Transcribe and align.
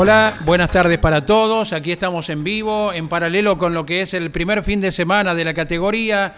Hola, 0.00 0.32
buenas 0.44 0.70
tardes 0.70 0.96
para 1.00 1.26
todos. 1.26 1.72
Aquí 1.72 1.90
estamos 1.90 2.28
en 2.28 2.44
vivo, 2.44 2.92
en 2.92 3.08
paralelo 3.08 3.58
con 3.58 3.74
lo 3.74 3.84
que 3.84 4.02
es 4.02 4.14
el 4.14 4.30
primer 4.30 4.62
fin 4.62 4.80
de 4.80 4.92
semana 4.92 5.34
de 5.34 5.44
la 5.44 5.54
categoría, 5.54 6.36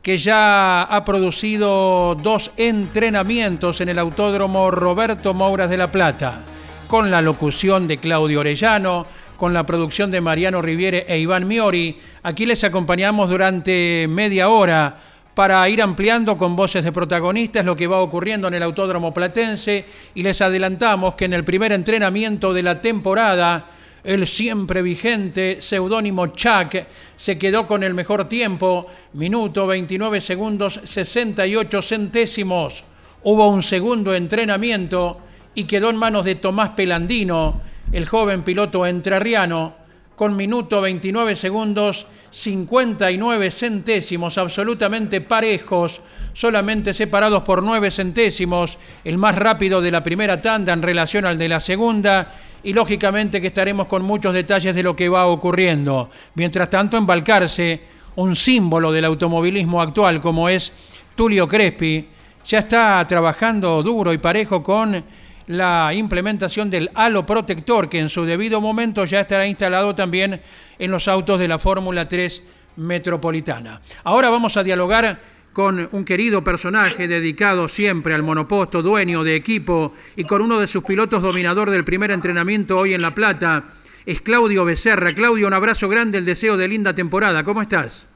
que 0.00 0.16
ya 0.16 0.84
ha 0.84 1.04
producido 1.04 2.14
dos 2.14 2.52
entrenamientos 2.56 3.82
en 3.82 3.90
el 3.90 3.98
Autódromo 3.98 4.70
Roberto 4.70 5.34
Mouras 5.34 5.68
de 5.68 5.76
La 5.76 5.92
Plata, 5.92 6.40
con 6.88 7.10
la 7.10 7.20
locución 7.20 7.86
de 7.86 7.98
Claudio 7.98 8.40
Orellano, 8.40 9.06
con 9.36 9.52
la 9.52 9.66
producción 9.66 10.10
de 10.10 10.22
Mariano 10.22 10.62
Riviere 10.62 11.04
e 11.06 11.18
Iván 11.18 11.46
Miori. 11.46 12.00
Aquí 12.22 12.46
les 12.46 12.64
acompañamos 12.64 13.28
durante 13.28 14.06
media 14.08 14.48
hora 14.48 14.96
para 15.34 15.66
ir 15.68 15.80
ampliando 15.80 16.36
con 16.36 16.56
voces 16.56 16.84
de 16.84 16.92
protagonistas 16.92 17.64
lo 17.64 17.76
que 17.76 17.86
va 17.86 18.00
ocurriendo 18.00 18.48
en 18.48 18.54
el 18.54 18.62
Autódromo 18.62 19.14
Platense 19.14 19.84
y 20.14 20.22
les 20.22 20.40
adelantamos 20.40 21.14
que 21.14 21.24
en 21.24 21.32
el 21.32 21.44
primer 21.44 21.72
entrenamiento 21.72 22.52
de 22.52 22.62
la 22.62 22.80
temporada 22.80 23.66
el 24.04 24.26
siempre 24.26 24.82
vigente 24.82 25.62
seudónimo 25.62 26.26
Chuck 26.28 26.74
se 27.16 27.38
quedó 27.38 27.66
con 27.66 27.82
el 27.82 27.94
mejor 27.94 28.28
tiempo, 28.28 28.86
minuto 29.12 29.66
29 29.66 30.20
segundos 30.20 30.80
68 30.82 31.82
centésimos. 31.82 32.84
Hubo 33.22 33.48
un 33.48 33.62
segundo 33.62 34.14
entrenamiento 34.14 35.20
y 35.54 35.64
quedó 35.64 35.90
en 35.90 35.96
manos 35.96 36.24
de 36.24 36.34
Tomás 36.34 36.70
Pelandino, 36.70 37.60
el 37.92 38.08
joven 38.08 38.42
piloto 38.42 38.84
entrerriano, 38.86 39.81
con 40.22 40.36
minuto 40.36 40.80
29 40.80 41.34
segundos 41.34 42.06
59 42.30 43.50
centésimos, 43.50 44.38
absolutamente 44.38 45.20
parejos, 45.20 46.00
solamente 46.32 46.94
separados 46.94 47.42
por 47.42 47.60
9 47.60 47.90
centésimos, 47.90 48.78
el 49.02 49.18
más 49.18 49.34
rápido 49.34 49.80
de 49.80 49.90
la 49.90 50.04
primera 50.04 50.40
tanda 50.40 50.72
en 50.74 50.80
relación 50.80 51.26
al 51.26 51.38
de 51.38 51.48
la 51.48 51.58
segunda, 51.58 52.34
y 52.62 52.72
lógicamente 52.72 53.40
que 53.40 53.48
estaremos 53.48 53.88
con 53.88 54.04
muchos 54.04 54.32
detalles 54.32 54.76
de 54.76 54.84
lo 54.84 54.94
que 54.94 55.08
va 55.08 55.26
ocurriendo. 55.26 56.08
Mientras 56.36 56.70
tanto, 56.70 56.96
embalcarse, 56.96 57.80
un 58.14 58.36
símbolo 58.36 58.92
del 58.92 59.06
automovilismo 59.06 59.82
actual 59.82 60.20
como 60.20 60.48
es 60.48 60.72
Tulio 61.16 61.48
Crespi, 61.48 62.06
ya 62.46 62.60
está 62.60 63.04
trabajando 63.08 63.82
duro 63.82 64.12
y 64.12 64.18
parejo 64.18 64.62
con 64.62 65.02
la 65.46 65.92
implementación 65.94 66.70
del 66.70 66.90
halo 66.94 67.26
protector 67.26 67.88
que 67.88 67.98
en 67.98 68.08
su 68.08 68.24
debido 68.24 68.60
momento 68.60 69.04
ya 69.04 69.20
estará 69.20 69.46
instalado 69.46 69.94
también 69.94 70.40
en 70.78 70.90
los 70.90 71.08
autos 71.08 71.38
de 71.40 71.48
la 71.48 71.58
Fórmula 71.58 72.08
3 72.08 72.42
metropolitana. 72.76 73.80
Ahora 74.04 74.30
vamos 74.30 74.56
a 74.56 74.62
dialogar 74.62 75.18
con 75.52 75.88
un 75.92 76.04
querido 76.04 76.42
personaje 76.42 77.08
dedicado 77.08 77.68
siempre 77.68 78.14
al 78.14 78.22
monoposto, 78.22 78.82
dueño 78.82 79.22
de 79.22 79.36
equipo 79.36 79.92
y 80.16 80.24
con 80.24 80.40
uno 80.40 80.58
de 80.58 80.66
sus 80.66 80.82
pilotos 80.82 81.22
dominador 81.22 81.70
del 81.70 81.84
primer 81.84 82.10
entrenamiento 82.10 82.78
hoy 82.78 82.94
en 82.94 83.02
La 83.02 83.14
Plata. 83.14 83.64
Es 84.06 84.20
Claudio 84.20 84.64
Becerra. 84.64 85.14
Claudio, 85.14 85.46
un 85.46 85.52
abrazo 85.52 85.88
grande, 85.88 86.18
el 86.18 86.24
deseo 86.24 86.56
de 86.56 86.68
linda 86.68 86.94
temporada. 86.94 87.44
¿Cómo 87.44 87.62
estás? 87.62 88.08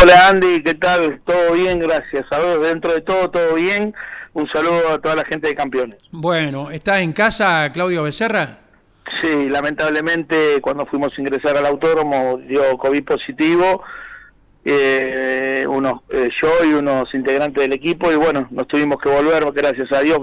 Hola 0.00 0.28
Andy, 0.28 0.62
¿qué 0.62 0.74
tal? 0.74 1.20
Todo 1.24 1.52
bien, 1.52 1.78
gracias 1.80 2.26
a 2.30 2.38
Dios. 2.38 2.62
Dentro 2.62 2.92
de 2.92 3.00
todo, 3.00 3.30
todo 3.30 3.54
bien 3.54 3.94
un 4.38 4.48
saludo 4.48 4.94
a 4.94 4.98
toda 4.98 5.16
la 5.16 5.24
gente 5.24 5.48
de 5.48 5.54
Campeones. 5.54 5.98
Bueno, 6.12 6.70
¿está 6.70 7.00
en 7.00 7.12
casa 7.12 7.70
Claudio 7.72 8.04
Becerra? 8.04 8.58
Sí, 9.20 9.48
lamentablemente 9.48 10.60
cuando 10.60 10.86
fuimos 10.86 11.12
a 11.16 11.20
ingresar 11.20 11.56
al 11.56 11.66
autódromo 11.66 12.38
dio 12.46 12.76
COVID 12.78 13.04
positivo, 13.04 13.82
eh, 14.64 15.66
unos, 15.68 16.02
eh, 16.10 16.28
yo 16.40 16.64
y 16.64 16.74
unos 16.74 17.12
integrantes 17.14 17.62
del 17.62 17.72
equipo 17.72 18.12
y 18.12 18.16
bueno, 18.16 18.46
nos 18.50 18.68
tuvimos 18.68 18.98
que 19.02 19.08
volver, 19.08 19.44
gracias 19.52 19.90
a 19.92 20.00
Dios 20.00 20.18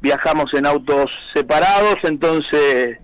viajamos 0.00 0.52
en 0.54 0.66
autos 0.66 1.06
separados, 1.34 1.96
entonces 2.02 2.98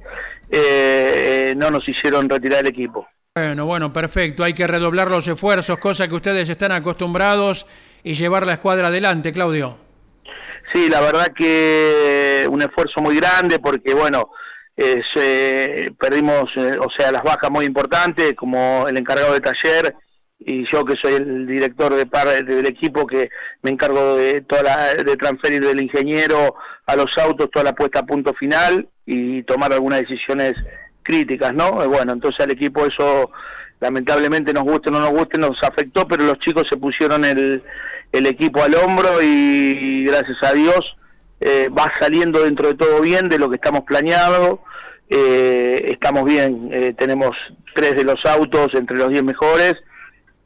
eh, 0.51 1.55
no 1.57 1.71
nos 1.71 1.89
hicieron 1.89 2.29
retirar 2.29 2.61
el 2.61 2.69
equipo. 2.69 3.07
Bueno, 3.35 3.65
bueno, 3.65 3.93
perfecto, 3.93 4.45
hay 4.45 4.55
que 4.55 4.67
redoblar 4.67 5.11
los 5.11 5.27
esfuerzos, 5.29 5.79
cosa 5.79 6.09
que 6.09 6.15
ustedes 6.15 6.49
están 6.49 6.73
acostumbrados 6.73 7.67
y 8.03 8.15
llevar 8.15 8.47
la 8.47 8.55
escuadra 8.55 8.89
adelante, 8.89 9.33
Claudio. 9.33 9.92
Sí, 10.73 10.89
la 10.89 11.01
verdad 11.01 11.29
que 11.37 12.47
un 12.51 12.63
esfuerzo 12.63 13.01
muy 13.01 13.17
grande 13.17 13.59
porque, 13.59 13.95
bueno, 13.95 14.31
perdimos, 15.99 16.45
eh, 16.57 16.73
o 16.81 16.89
sea, 16.97 17.13
las 17.13 17.23
bajas 17.23 17.51
muy 17.51 17.67
importantes, 17.67 18.35
como 18.35 18.87
el 18.89 18.97
encargado 18.97 19.35
de 19.35 19.41
taller 19.41 19.95
y 20.39 20.65
yo 20.73 20.85
que 20.85 20.95
soy 21.01 21.15
el 21.15 21.47
director 21.47 21.95
de 21.95 22.07
par, 22.07 22.29
del 22.29 22.67
equipo 22.67 23.07
que 23.07 23.31
me 23.63 23.71
encargo 23.71 24.17
de 24.17 24.41
toda 24.41 24.63
la, 24.63 24.95
de 24.95 25.17
transferir 25.17 25.65
del 25.65 25.83
ingeniero 25.83 26.57
a 26.87 26.97
los 26.97 27.17
autos 27.19 27.51
toda 27.51 27.67
la 27.67 27.75
puesta 27.75 28.01
a 28.01 28.07
punto 28.07 28.33
final 28.35 28.89
y 29.07 29.43
tomar 29.45 29.73
algunas 29.73 30.01
decisiones 30.01 30.55
críticas, 31.03 31.53
¿no? 31.55 31.73
Bueno, 31.89 32.13
entonces 32.13 32.41
al 32.45 32.53
equipo 32.53 32.85
eso 32.87 33.31
lamentablemente 33.81 34.53
nos 34.53 34.65
guste 34.65 34.89
o 34.89 34.93
no 34.93 35.01
nos 35.01 35.11
guste 35.11 35.39
nos 35.39 35.57
afectó, 35.63 36.07
pero 36.07 36.25
los 36.25 36.39
chicos 36.39 36.65
se 36.71 36.79
pusieron 36.79 37.25
el 37.25 37.63
el 38.13 38.27
equipo 38.27 38.63
al 38.63 38.75
hombro 38.75 39.23
y 39.23 40.05
gracias 40.05 40.37
a 40.43 40.53
Dios 40.53 40.81
eh, 41.41 41.69
va 41.77 41.91
saliendo 41.99 42.45
dentro 42.45 42.69
de 42.69 42.75
todo 42.75 43.01
bien 43.01 43.29
de 43.29 43.39
lo 43.39 43.49
que 43.49 43.57
estamos 43.57 43.83
planeado. 43.83 44.63
Eh, 45.09 45.87
estamos 45.89 46.25
bien, 46.25 46.71
eh, 46.73 46.95
tenemos 46.97 47.31
tres 47.75 47.97
de 47.97 48.05
los 48.05 48.25
autos 48.25 48.69
entre 48.75 48.97
los 48.97 49.09
diez 49.09 49.25
mejores 49.25 49.75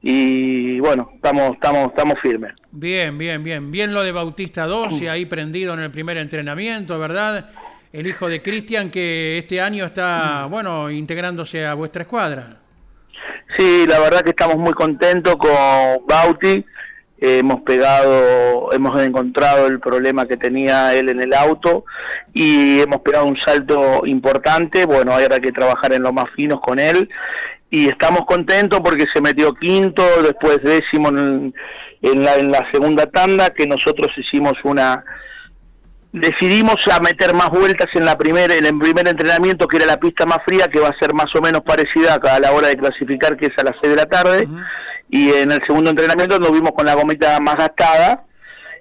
y 0.01 0.79
bueno, 0.81 1.11
estamos, 1.15 1.55
estamos, 1.55 1.89
estamos 1.89 2.15
firmes. 2.23 2.53
Bien, 2.71 3.19
bien, 3.19 3.43
bien. 3.43 3.71
Bien 3.71 3.93
lo 3.93 4.03
de 4.03 4.13
Bautista 4.13 4.67
2 4.67 5.03
y 5.03 5.09
ahí 5.09 5.27
prendido 5.27 5.75
en 5.75 5.81
el 5.81 5.91
primer 5.91 6.17
entrenamiento, 6.17 6.99
¿verdad? 6.99 7.51
El 7.93 8.07
hijo 8.07 8.29
de 8.29 8.41
Cristian 8.41 8.91
que 8.91 9.39
este 9.39 9.61
año 9.61 9.85
está, 9.85 10.47
bueno, 10.47 10.91
integrándose 10.91 11.67
a 11.67 11.75
vuestra 11.75 12.03
escuadra. 12.03 12.57
Sí, 13.59 13.85
la 13.89 13.99
verdad 14.01 14.21
que 14.21 14.31
estamos 14.31 14.57
muy 14.57 14.73
contentos 14.73 15.37
con 15.37 15.51
Bauti 16.07 16.65
hemos 17.19 17.63
pegado, 17.63 18.73
hemos 18.73 19.01
encontrado 19.01 19.67
el 19.67 19.81
problema 19.81 20.27
que 20.27 20.37
tenía 20.37 20.95
él 20.95 21.09
en 21.09 21.21
el 21.21 21.33
auto 21.35 21.85
y 22.35 22.81
hemos 22.81 23.01
pegado 23.01 23.27
un 23.27 23.39
salto 23.45 24.03
importante. 24.05 24.85
Bueno, 24.87 25.13
habrá 25.13 25.41
que 25.41 25.53
trabajar 25.53 25.93
en 25.93 26.03
lo 26.03 26.13
más 26.13 26.27
finos 26.35 26.61
con 26.61 26.79
él 26.79 27.09
y 27.71 27.89
estamos 27.89 28.23
contentos 28.27 28.81
porque 28.81 29.07
se 29.13 29.21
metió 29.21 29.55
quinto, 29.55 30.05
después 30.23 30.63
décimo 30.63 31.09
en, 31.09 31.53
la, 32.03 32.37
en 32.37 32.51
la 32.51 32.67
segunda 32.73 33.07
tanda, 33.07 33.51
que 33.51 33.67
nosotros 33.67 34.13
hicimos 34.17 34.55
una 34.65 35.05
decidimos 36.17 36.77
a 36.91 36.99
meter 37.01 37.35
más 37.35 37.51
vueltas 37.51 37.89
en 37.95 38.07
la 38.07 38.17
primera 38.17 38.55
en 38.55 38.65
el 38.65 38.79
primer 38.79 39.07
entrenamiento 39.07 39.69
que 39.69 39.77
era 39.77 39.87
la 39.87 39.99
pista 39.99 40.25
más 40.25 40.39
fría 40.47 40.67
que 40.67 40.81
va 40.81 40.89
a 40.89 40.99
ser 40.99 41.13
más 41.13 41.27
o 41.37 41.43
menos 41.43 41.61
parecida 41.63 42.15
a 42.15 42.41
la 42.41 42.53
hora 42.53 42.69
de 42.69 42.77
clasificar 42.77 43.37
que 43.37 43.47
es 43.47 43.53
a 43.59 43.65
las 43.65 43.75
6 43.83 43.95
de 43.95 43.97
la 43.97 44.07
tarde. 44.07 44.49
Y 45.11 45.31
en 45.31 45.53
el 45.53 45.61
segundo 45.67 45.91
entrenamiento 45.91 46.39
nos 46.39 46.53
vimos 46.53 46.73
con 46.73 46.87
la 46.87 46.95
gomita 46.95 47.39
más 47.41 47.57
gastada. 47.57 48.25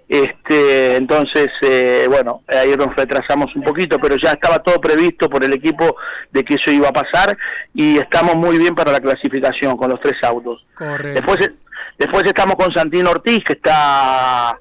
Este 0.07 0.95
entonces 0.95 1.47
eh, 1.61 2.05
bueno 2.07 2.43
ahí 2.47 2.73
nos 2.77 2.95
retrasamos 2.95 3.53
un 3.55 3.63
poquito 3.63 3.97
pero 3.97 4.15
ya 4.21 4.31
estaba 4.31 4.59
todo 4.59 4.79
previsto 4.79 5.27
por 5.27 5.43
el 5.43 5.51
equipo 5.51 5.95
de 6.31 6.43
que 6.43 6.55
eso 6.55 6.71
iba 6.71 6.89
a 6.89 6.93
pasar 6.93 7.35
y 7.73 7.97
estamos 7.97 8.35
muy 8.35 8.59
bien 8.59 8.75
para 8.75 8.91
la 8.91 8.99
clasificación 8.99 9.75
con 9.75 9.89
los 9.89 9.99
tres 9.99 10.15
autos. 10.23 10.65
Después 11.13 11.51
después 11.97 12.23
estamos 12.23 12.55
con 12.55 12.71
Santino 12.73 13.09
Ortiz 13.09 13.43
que 13.43 13.53
está 13.53 14.57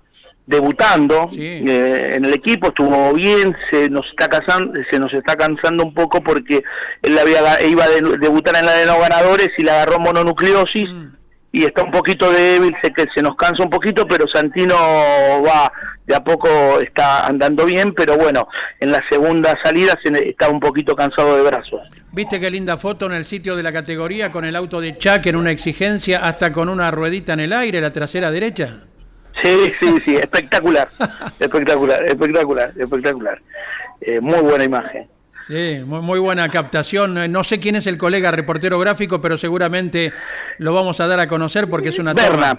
debutando 0.47 1.31
eh, 1.37 2.13
en 2.17 2.25
el 2.25 2.35
equipo 2.35 2.69
estuvo 2.69 3.15
bien 3.15 3.57
se 3.71 3.89
nos 3.89 4.05
está 4.11 4.29
cansando 4.29 4.73
se 4.91 4.99
nos 4.99 5.13
está 5.15 5.37
cansando 5.37 5.85
un 5.85 5.95
poco 5.95 6.21
porque 6.23 6.63
él 7.01 7.19
había 7.19 7.63
iba 7.67 7.85
a 7.85 7.89
debutar 7.89 8.57
en 8.57 8.67
la 8.67 8.75
de 8.75 8.85
no 8.85 9.01
ganadores 9.01 9.49
y 9.57 9.63
le 9.65 9.71
agarró 9.71 9.99
mononucleosis 10.01 10.91
mm 10.91 11.15
y 11.55 11.63
está 11.63 11.85
un 11.85 11.93
poquito 11.93 12.33
débil, 12.33 12.75
sé 12.83 12.93
que 12.93 13.05
se 13.15 13.23
nos 13.23 13.37
cansa 13.37 13.63
un 13.63 13.71
poquito, 13.71 14.09
pero 14.09 14.27
Santino 14.27 14.75
va 14.75 15.73
de 16.05 16.13
a 16.13 16.19
poco 16.19 16.49
está 16.81 17.27
andando 17.27 17.65
bien, 17.65 17.95
pero 17.95 18.17
bueno, 18.19 18.49
en 18.81 18.91
la 18.91 19.01
segunda 19.09 19.57
salida 19.63 19.97
se 20.03 20.31
está 20.31 20.49
un 20.49 20.59
poquito 20.59 20.97
cansado 20.97 21.37
de 21.37 21.45
brazos. 21.45 21.81
¿Viste 22.11 22.41
qué 22.41 22.51
linda 22.51 22.77
foto 22.77 23.07
en 23.07 23.13
el 23.13 23.25
sitio 23.25 23.55
de 23.55 23.63
la 23.63 23.73
categoría 23.73 24.33
con 24.33 24.45
el 24.45 24.57
auto 24.57 24.81
de 24.81 24.99
Chuck 24.99 25.27
en 25.27 25.37
una 25.37 25.53
exigencia 25.53 26.27
hasta 26.27 26.51
con 26.53 26.69
una 26.69 26.91
ruedita 26.91 27.35
en 27.35 27.41
el 27.41 27.53
aire, 27.53 27.81
la 27.81 27.93
trasera 27.93 28.33
derecha? 28.33 28.81
Sí, 29.43 29.73
sí, 29.81 29.97
sí, 30.05 30.17
espectacular, 30.17 30.89
espectacular, 31.39 32.05
espectacular, 32.05 32.73
espectacular. 32.79 33.43
Eh, 34.01 34.21
muy 34.21 34.41
buena 34.41 34.65
imagen. 34.65 35.09
Sí, 35.47 35.81
muy, 35.85 36.01
muy 36.01 36.19
buena 36.19 36.49
captación. 36.49 37.19
Eh, 37.19 37.29
no 37.29 37.45
sé 37.45 37.61
quién 37.61 37.77
es 37.77 37.87
el 37.87 37.99
colega 37.99 38.31
reportero 38.31 38.79
gráfico, 38.79 39.21
pero 39.21 39.37
seguramente 39.37 40.13
lo 40.59 40.73
vamos 40.73 41.01
a 41.01 41.07
dar 41.07 41.21
a 41.21 41.29
conocer 41.29 41.69
porque 41.69 41.91
es 41.91 41.99
una 41.99 42.15
Berna. 42.15 42.59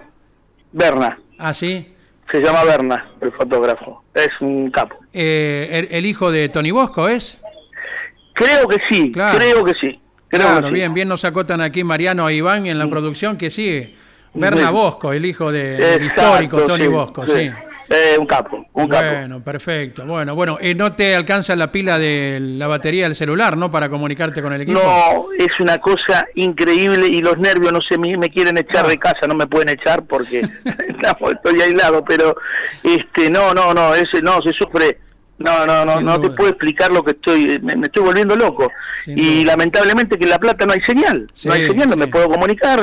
Berna. 0.71 1.19
Ah, 1.37 1.53
sí. 1.53 1.93
Se 2.31 2.41
llama 2.41 2.63
Berna, 2.63 3.11
el 3.21 3.31
fotógrafo. 3.31 4.03
Es 4.13 4.29
un 4.41 4.69
capo. 4.71 4.97
Eh, 5.13 5.87
el, 5.91 6.05
hijo 6.05 6.31
de 6.31 6.49
Tony 6.49 6.71
Bosco 6.71 7.07
es? 7.07 7.41
Creo 8.33 8.67
que 8.67 8.77
sí, 8.89 9.11
creo 9.11 9.63
que 9.63 9.73
sí. 9.79 9.99
claro, 10.27 10.69
bien, 10.69 10.93
bien 10.93 11.07
nos 11.07 11.23
acotan 11.23 11.61
aquí 11.61 11.85
Mariano 11.85 12.27
e 12.27 12.35
Iván 12.35 12.65
en 12.65 12.77
la 12.77 12.87
producción 12.87 13.37
que 13.37 13.49
sí. 13.49 13.95
Berna 14.35 14.69
Bosco, 14.69 15.13
el 15.13 15.25
hijo 15.25 15.51
de, 15.51 15.99
histórico 16.05 16.61
Tony 16.61 16.87
Bosco, 16.87 17.25
sí. 17.25 17.51
Eh, 17.87 18.17
un 18.17 18.25
capo, 18.25 18.65
un 18.73 18.87
capo. 18.87 19.05
Bueno, 19.05 19.43
perfecto. 19.43 20.05
Bueno, 20.05 20.33
bueno, 20.33 20.57
eh, 20.59 20.73
no 20.73 20.93
te 20.93 21.15
alcanza 21.15 21.55
la 21.55 21.71
pila 21.71 21.99
de 21.99 22.39
la 22.41 22.65
batería 22.65 23.03
del 23.03 23.15
celular, 23.15 23.55
¿no? 23.57 23.69
Para 23.69 23.89
comunicarte 23.89 24.41
con 24.41 24.53
el 24.53 24.61
equipo. 24.61 24.81
No, 24.81 25.27
es 25.37 25.59
una 25.59 25.77
cosa 25.77 26.25
increíble 26.33 27.07
y 27.07 27.21
los 27.21 27.37
nervios, 27.37 27.71
no 27.71 27.79
sé, 27.87 27.99
me, 27.99 28.17
me 28.17 28.29
quieren 28.29 28.57
echar 28.57 28.87
de 28.87 28.97
casa, 28.97 29.27
no 29.27 29.35
me 29.35 29.45
pueden 29.45 29.69
echar 29.69 30.03
porque 30.05 30.39
estoy 31.31 31.61
aislado, 31.61 32.03
pero 32.03 32.35
este, 32.81 33.29
no, 33.29 33.53
no, 33.53 33.73
no, 33.73 33.93
ese, 33.93 34.21
no, 34.23 34.41
se 34.41 34.51
sufre. 34.53 35.04
No, 35.37 35.65
no, 35.65 35.83
no, 35.83 35.99
no 35.99 36.21
te 36.21 36.29
puedo 36.29 36.49
explicar 36.49 36.93
lo 36.93 37.03
que 37.03 37.11
estoy, 37.11 37.59
me, 37.61 37.73
estoy 37.85 38.03
volviendo 38.03 38.35
loco. 38.35 38.71
y 39.05 39.43
lamentablemente 39.43 40.17
que 40.17 40.23
en 40.23 40.29
La 40.29 40.39
Plata 40.39 40.65
no 40.65 40.73
hay 40.73 40.81
señal, 40.81 41.27
no 41.43 41.53
hay 41.53 41.67
señal, 41.67 41.89
no 41.89 41.97
me 41.97 42.07
puedo 42.07 42.29
comunicar 42.29 42.81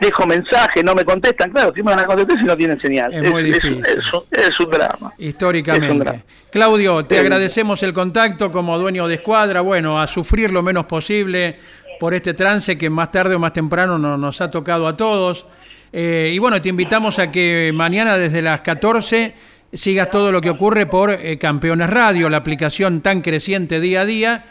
dejo 0.00 0.26
mensaje, 0.26 0.82
no 0.82 0.94
me 0.94 1.04
contestan, 1.04 1.50
claro, 1.50 1.72
si 1.74 1.82
me 1.82 1.90
van 1.90 2.00
a 2.00 2.06
contestar 2.06 2.38
si 2.38 2.44
no 2.44 2.56
tienen 2.56 2.80
señal. 2.80 3.12
Es, 3.12 3.30
muy 3.30 3.42
difícil. 3.42 3.82
Es, 3.84 4.60
un 4.60 4.70
drama. 4.70 5.12
Históricamente. 5.18 6.24
Claudio, 6.50 7.04
te 7.04 7.18
agradecemos 7.18 7.82
el 7.82 7.92
contacto 7.92 8.50
como 8.50 8.78
dueño 8.78 9.06
de 9.06 9.16
escuadra, 9.16 9.60
bueno, 9.60 10.00
a 10.00 10.06
sufrir 10.06 10.50
lo 10.50 10.62
menos 10.62 10.86
posible 10.86 11.58
por 12.00 12.14
este 12.14 12.32
trance 12.32 12.78
que 12.78 12.88
más 12.88 13.10
tarde 13.10 13.34
o 13.34 13.38
más 13.38 13.52
temprano 13.52 13.98
nos 13.98 14.40
ha 14.40 14.50
tocado 14.50 14.88
a 14.88 14.96
todos. 14.96 15.46
Eh, 15.92 16.32
y 16.32 16.38
bueno, 16.38 16.60
te 16.62 16.70
invitamos 16.70 17.18
a 17.18 17.30
que 17.30 17.70
mañana 17.74 18.16
desde 18.16 18.40
las 18.40 18.62
14 18.62 19.34
sigas 19.72 20.10
todo 20.10 20.32
lo 20.32 20.40
que 20.40 20.50
ocurre 20.50 20.86
por 20.86 21.10
eh, 21.10 21.38
Campeones 21.38 21.90
Radio, 21.90 22.28
la 22.28 22.38
aplicación 22.38 23.00
tan 23.00 23.20
creciente 23.20 23.80
día 23.80 24.02
a 24.02 24.04
día. 24.04 24.44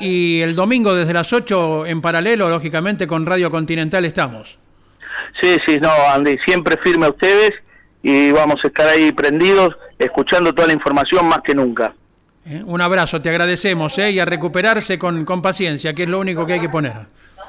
Y 0.00 0.40
el 0.40 0.54
domingo 0.54 0.94
desde 0.94 1.12
las 1.12 1.32
8 1.32 1.86
en 1.86 2.00
paralelo, 2.00 2.48
lógicamente, 2.48 3.06
con 3.06 3.26
Radio 3.26 3.50
Continental 3.50 4.04
estamos. 4.04 4.58
Sí, 5.42 5.56
sí, 5.66 5.78
no, 5.80 5.90
Andy, 6.12 6.36
siempre 6.46 6.76
firme 6.84 7.06
a 7.06 7.10
ustedes 7.10 7.50
y 8.02 8.30
vamos 8.30 8.56
a 8.62 8.68
estar 8.68 8.86
ahí 8.86 9.12
prendidos, 9.12 9.76
escuchando 9.98 10.52
toda 10.52 10.68
la 10.68 10.74
información 10.74 11.26
más 11.26 11.40
que 11.44 11.54
nunca. 11.54 11.94
Eh, 12.46 12.62
un 12.64 12.80
abrazo, 12.80 13.20
te 13.20 13.28
agradecemos, 13.28 13.98
¿eh? 13.98 14.12
y 14.12 14.20
a 14.20 14.24
recuperarse 14.24 14.98
con, 14.98 15.24
con 15.24 15.42
paciencia, 15.42 15.92
que 15.94 16.04
es 16.04 16.08
lo 16.08 16.20
único 16.20 16.46
que 16.46 16.54
hay 16.54 16.60
que 16.60 16.68
poner. 16.68 16.92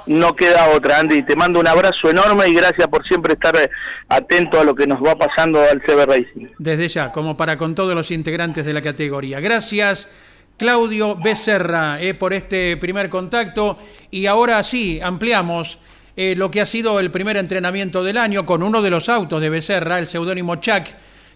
No 0.07 0.35
queda 0.35 0.69
otra, 0.69 0.99
Andy. 0.99 1.23
Te 1.23 1.35
mando 1.35 1.59
un 1.59 1.67
abrazo 1.67 2.09
enorme 2.09 2.47
y 2.47 2.53
gracias 2.53 2.87
por 2.87 3.05
siempre 3.07 3.33
estar 3.33 3.55
eh, 3.55 3.69
atento 4.07 4.59
a 4.59 4.63
lo 4.63 4.75
que 4.75 4.87
nos 4.87 4.99
va 4.99 5.15
pasando 5.15 5.61
al 5.61 5.81
CB 5.81 6.05
Racing. 6.05 6.47
Desde 6.57 6.87
ya, 6.87 7.11
como 7.11 7.37
para 7.37 7.57
con 7.57 7.75
todos 7.75 7.95
los 7.95 8.11
integrantes 8.11 8.65
de 8.65 8.73
la 8.73 8.81
categoría. 8.81 9.39
Gracias, 9.39 10.09
Claudio 10.57 11.15
Becerra, 11.15 12.01
eh, 12.01 12.13
por 12.13 12.33
este 12.33 12.77
primer 12.77 13.09
contacto. 13.09 13.77
Y 14.11 14.25
ahora 14.25 14.61
sí, 14.63 14.99
ampliamos 15.01 15.79
eh, 16.15 16.35
lo 16.35 16.51
que 16.51 16.59
ha 16.59 16.65
sido 16.65 16.99
el 16.99 17.11
primer 17.11 17.37
entrenamiento 17.37 18.03
del 18.03 18.17
año 18.17 18.45
con 18.45 18.61
uno 18.61 18.81
de 18.81 18.89
los 18.89 19.07
autos 19.07 19.41
de 19.41 19.49
Becerra, 19.49 19.99
el 19.99 20.07
seudónimo 20.07 20.57
Chuck, 20.57 20.87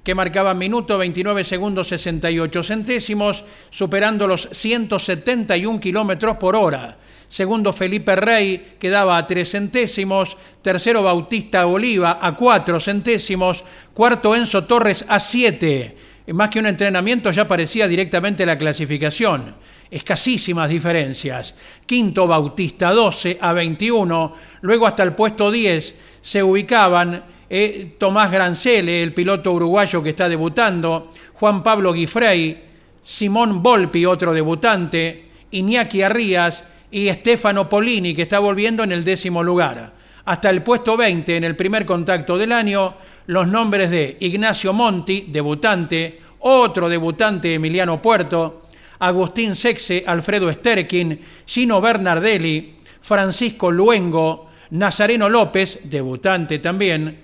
que 0.04 0.14
marcaba 0.14 0.54
minuto 0.54 0.98
29 0.98 1.46
segundos 1.46 1.88
68 1.88 2.64
centésimos, 2.64 3.46
superando 3.70 4.28
los 4.28 4.50
171 4.52 5.80
kilómetros 5.80 6.36
por 6.36 6.58
hora. 6.58 6.98
Segundo 7.34 7.74
Felipe 7.74 8.16
Rey, 8.16 8.78
que 8.78 8.92
daba 8.92 9.18
a 9.18 9.26
3 9.26 9.50
centésimos. 9.50 10.38
Tercero 10.62 11.02
Bautista 11.02 11.66
Oliva 11.66 12.20
a 12.22 12.36
4 12.36 12.80
centésimos. 12.80 13.64
Cuarto 13.92 14.36
Enzo 14.36 14.66
Torres 14.66 15.04
a 15.10 15.20
7. 15.20 15.98
Más 16.28 16.52
que 16.52 16.60
un 16.60 16.68
entrenamiento 16.68 17.32
ya 17.32 17.48
parecía 17.48 17.88
directamente 17.88 18.46
la 18.46 18.56
clasificación 18.56 19.56
escasísimas 19.90 20.70
diferencias. 20.70 21.56
Quinto 21.88 22.28
Bautista 22.28 22.92
12 22.92 23.40
a 23.42 23.52
21, 23.54 24.36
luego 24.62 24.86
hasta 24.86 25.02
el 25.02 25.14
puesto 25.14 25.50
10 25.50 25.96
se 26.22 26.44
ubicaban 26.44 27.24
eh, 27.50 27.96
Tomás 27.98 28.32
Grancele, 28.32 29.02
el 29.02 29.14
piloto 29.14 29.52
uruguayo 29.54 30.04
que 30.04 30.10
está 30.10 30.30
debutando, 30.30 31.10
Juan 31.34 31.64
Pablo 31.64 31.94
Guifrey, 31.94 32.64
Simón 33.04 33.62
Volpi, 33.62 34.06
otro 34.06 34.34
debutante, 34.34 35.26
Iñaki 35.52 36.02
Arrías 36.02 36.64
y 36.94 37.12
Stefano 37.12 37.68
Polini, 37.68 38.14
que 38.14 38.22
está 38.22 38.38
volviendo 38.38 38.84
en 38.84 38.92
el 38.92 39.04
décimo 39.04 39.42
lugar. 39.42 39.92
Hasta 40.26 40.52
el 40.52 40.62
puesto 40.62 40.96
20 40.96 41.36
en 41.36 41.44
el 41.44 41.56
primer 41.56 41.86
contacto 41.86 42.38
del 42.38 42.52
año, 42.52 42.94
los 43.26 43.48
nombres 43.48 43.90
de 43.90 44.16
Ignacio 44.20 44.74
Monti, 44.74 45.26
debutante, 45.28 46.22
otro 46.40 46.88
debutante 46.88 47.56
Emiliano 47.56 48.00
Puerto, 48.00 48.62
Agustín 49.00 49.56
Sexe, 49.56 50.04
Alfredo 50.06 50.54
Sterkin, 50.54 51.20
Gino 51.48 51.82
Bernardelli, 51.82 52.76
Francisco 53.02 53.72
Luengo, 53.72 54.50
Nazareno 54.70 55.28
López, 55.28 55.80
debutante 55.86 56.60
también, 56.60 57.18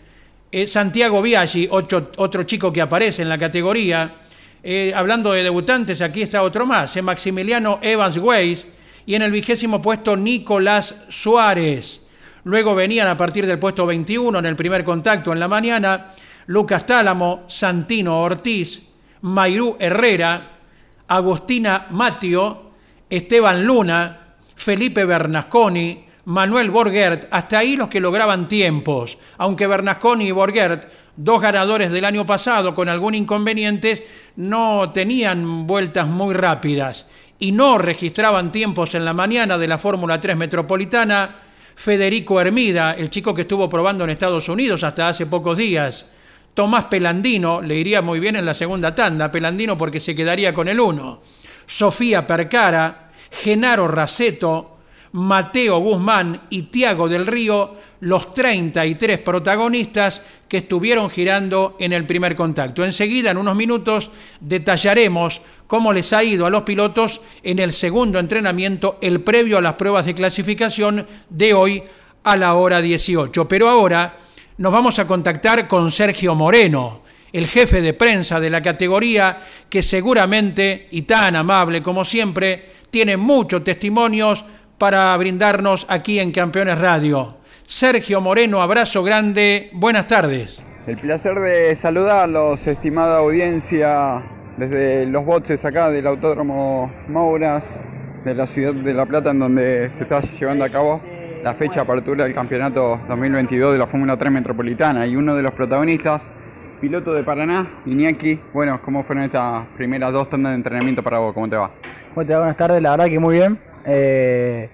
eh, 0.51 0.66
Santiago 0.66 1.21
Biaggi, 1.21 1.68
otro, 1.69 2.44
chico 2.44 2.74
que 2.74 2.81
aparece 2.81 3.21
en 3.21 3.30
la 3.30 3.38
categoría. 3.38 4.16
Eh, 4.63 4.92
hablando 4.95 5.31
de 5.31 5.44
debutantes, 5.44 6.01
aquí 6.01 6.24
está 6.24 6.42
otro 6.42 6.66
más, 6.66 6.98
eh, 6.98 7.04
Maximiliano 7.04 7.80
Evans 7.83 8.18
Weiss, 8.18 8.66
y 9.09 9.15
en 9.15 9.23
el 9.23 9.31
vigésimo 9.31 9.81
puesto 9.81 10.15
Nicolás 10.15 10.95
Suárez. 11.09 12.06
Luego 12.44 12.75
venían 12.75 13.07
a 13.07 13.17
partir 13.17 13.47
del 13.47 13.57
puesto 13.57 13.88
21 13.88 14.38
en 14.38 14.45
el 14.45 14.56
primer 14.56 14.83
contacto 14.83 15.33
en 15.33 15.39
la 15.39 15.47
mañana 15.47 16.11
Lucas 16.45 16.85
Tálamo, 16.85 17.45
Santino 17.47 18.21
Ortiz, 18.21 18.83
Mayrú 19.21 19.78
Herrera, 19.80 20.59
Agustina 21.07 21.87
Matio, 21.89 22.69
Esteban 23.09 23.66
Luna, 23.66 24.35
Felipe 24.56 25.04
Bernasconi, 25.06 26.06
Manuel 26.25 26.69
Borgert, 26.69 27.30
hasta 27.31 27.57
ahí 27.57 27.75
los 27.78 27.89
que 27.89 27.99
lograban 27.99 28.47
tiempos, 28.47 29.18
aunque 29.39 29.66
Bernasconi 29.66 30.28
y 30.28 30.31
Borgert, 30.31 30.85
dos 31.16 31.42
ganadores 31.42 31.89
del 31.89 32.06
año 32.06 32.28
pasado 32.28 32.75
con 32.75 32.87
algún 32.87 33.16
inconveniente, 33.16 34.06
no 34.35 34.92
tenían 34.92 35.66
vueltas 35.66 36.06
muy 36.06 36.35
rápidas 36.35 37.07
y 37.40 37.52
no 37.52 37.78
registraban 37.78 38.52
tiempos 38.52 38.94
en 38.96 39.06
la 39.06 39.14
mañana 39.14 39.58
de 39.58 39.68
la 39.68 39.78
Fórmula 39.78 40.19
3 40.19 40.36
Metropolitana, 40.36 41.38
Federico 41.76 42.42
Hermida, 42.42 42.94
el 42.94 43.10
chico 43.10 43.34
que 43.34 43.42
estuvo 43.42 43.69
probando 43.69 44.04
en 44.04 44.10
Estados 44.10 44.50
Unidos 44.50 44.84
hasta 44.84 45.08
hace 45.08 45.26
pocos 45.26 45.58
días, 45.58 46.06
Tomás 46.54 46.86
Pelandino, 46.86 47.62
le 47.62 47.76
iría 47.76 48.02
muy 48.02 48.19
bien 48.19 48.36
en 48.36 48.46
la 48.46 48.54
segunda 48.54 48.94
tanda, 48.94 49.31
Pelandino 49.31 49.78
porque 49.78 50.02
se 50.02 50.14
quedaría 50.16 50.54
con 50.54 50.68
el 50.68 50.80
1. 50.80 51.22
Sofía 51.66 52.28
Percara, 52.28 53.12
Genaro 53.31 53.88
Raceto, 53.88 54.79
Mateo 55.11 55.80
Guzmán 55.80 56.42
y 56.49 56.63
Tiago 56.63 57.09
del 57.09 57.25
Río, 57.25 57.75
los 58.01 58.33
33 58.33 59.19
protagonistas 59.19 60.21
que 60.47 60.57
estuvieron 60.57 61.09
girando 61.09 61.75
en 61.80 61.94
el 61.94 62.06
primer 62.06 62.35
contacto. 62.35 62.85
Enseguida, 62.85 63.31
en 63.31 63.37
unos 63.37 63.56
minutos, 63.56 64.11
detallaremos 64.39 65.42
cómo 65.68 65.94
les 65.94 66.13
ha 66.13 66.23
ido 66.23 66.45
a 66.45 66.49
los 66.49 66.63
pilotos 66.63 67.21
en 67.44 67.59
el 67.59 67.73
segundo 67.73 68.19
entrenamiento, 68.19 68.97
el 69.01 69.21
previo 69.21 69.57
a 69.57 69.61
las 69.61 69.73
pruebas 69.73 70.06
de 70.06 70.13
clasificación 70.13 71.07
de 71.30 71.54
hoy 71.54 71.83
a 72.23 72.35
la 72.35 72.54
hora 72.56 72.81
18. 72.81 73.47
Pero 73.47 73.69
ahora 73.69 74.18
nos 74.57 74.71
vamos 74.71 74.99
a 74.99 75.07
contactar 75.07 75.68
con 75.68 75.92
Sergio 75.92 76.35
Moreno, 76.35 77.01
el 77.31 77.47
jefe 77.47 77.81
de 77.81 77.94
prensa 77.94 78.39
de 78.39 78.49
la 78.49 78.61
categoría, 78.61 79.45
que 79.69 79.83
seguramente, 79.83 80.87
y 80.92 81.04
tan 81.04 81.35
amable 81.35 81.81
como 81.81 82.04
siempre, 82.04 82.80
tiene 82.89 83.18
muchos 83.18 83.63
testimonios 83.63 84.44
para 84.80 85.16
brindarnos 85.18 85.86
aquí 85.90 86.19
en 86.19 86.31
Campeones 86.31 86.80
Radio. 86.80 87.36
Sergio 87.66 88.21
Moreno, 88.21 88.62
abrazo 88.62 89.04
grande, 89.04 89.69
buenas 89.74 90.07
tardes. 90.07 90.64
El 90.88 90.98
placer 90.98 91.38
de 91.38 91.76
saludarlos, 91.76 92.66
estimada 92.66 93.19
audiencia, 93.19 94.24
desde 94.57 95.06
los 95.06 95.26
boxes 95.26 95.64
acá 95.66 95.92
del 95.92 96.07
Autódromo 96.07 96.92
Mouras, 97.09 97.80
de 98.24 98.33
la 98.33 98.48
ciudad 98.48 98.74
de 98.74 98.94
La 98.94 99.06
Plata, 99.06 99.31
en 99.31 99.40
donde 99.40 99.92
se 99.95 100.04
está 100.04 100.21
llevando 100.21 100.64
a 100.66 100.71
cabo 100.71 101.02
la 101.44 101.54
fecha 101.54 101.76
de 101.76 101.81
apertura 101.81 102.24
del 102.24 102.33
campeonato 102.33 103.00
2022 103.07 103.74
de 103.74 103.78
la 103.78 103.88
Fórmula 103.88 104.18
3 104.18 104.31
Metropolitana 104.31 105.06
y 105.06 105.16
uno 105.16 105.36
de 105.36 105.44
los 105.44 105.54
protagonistas 105.54 106.31
piloto 106.80 107.14
de 107.14 107.24
Paraná, 107.24 107.68
Iñaki. 107.86 108.40
Bueno, 108.54 108.81
¿cómo 108.81 109.04
fueron 109.04 109.26
estas 109.26 109.68
primeras 109.76 110.14
dos 110.14 110.30
tandas 110.30 110.54
de 110.54 110.56
entrenamiento 110.56 111.04
para 111.04 111.19
vos? 111.19 111.33
¿Cómo 111.33 111.50
te 111.50 111.57
va? 111.57 111.69
Buenas 112.16 112.56
tardes, 112.56 112.81
la 112.81 112.92
verdad 112.92 113.06
que 113.07 113.19
muy 113.19 113.38
bien. 113.38 113.69
Eh, 113.86 114.69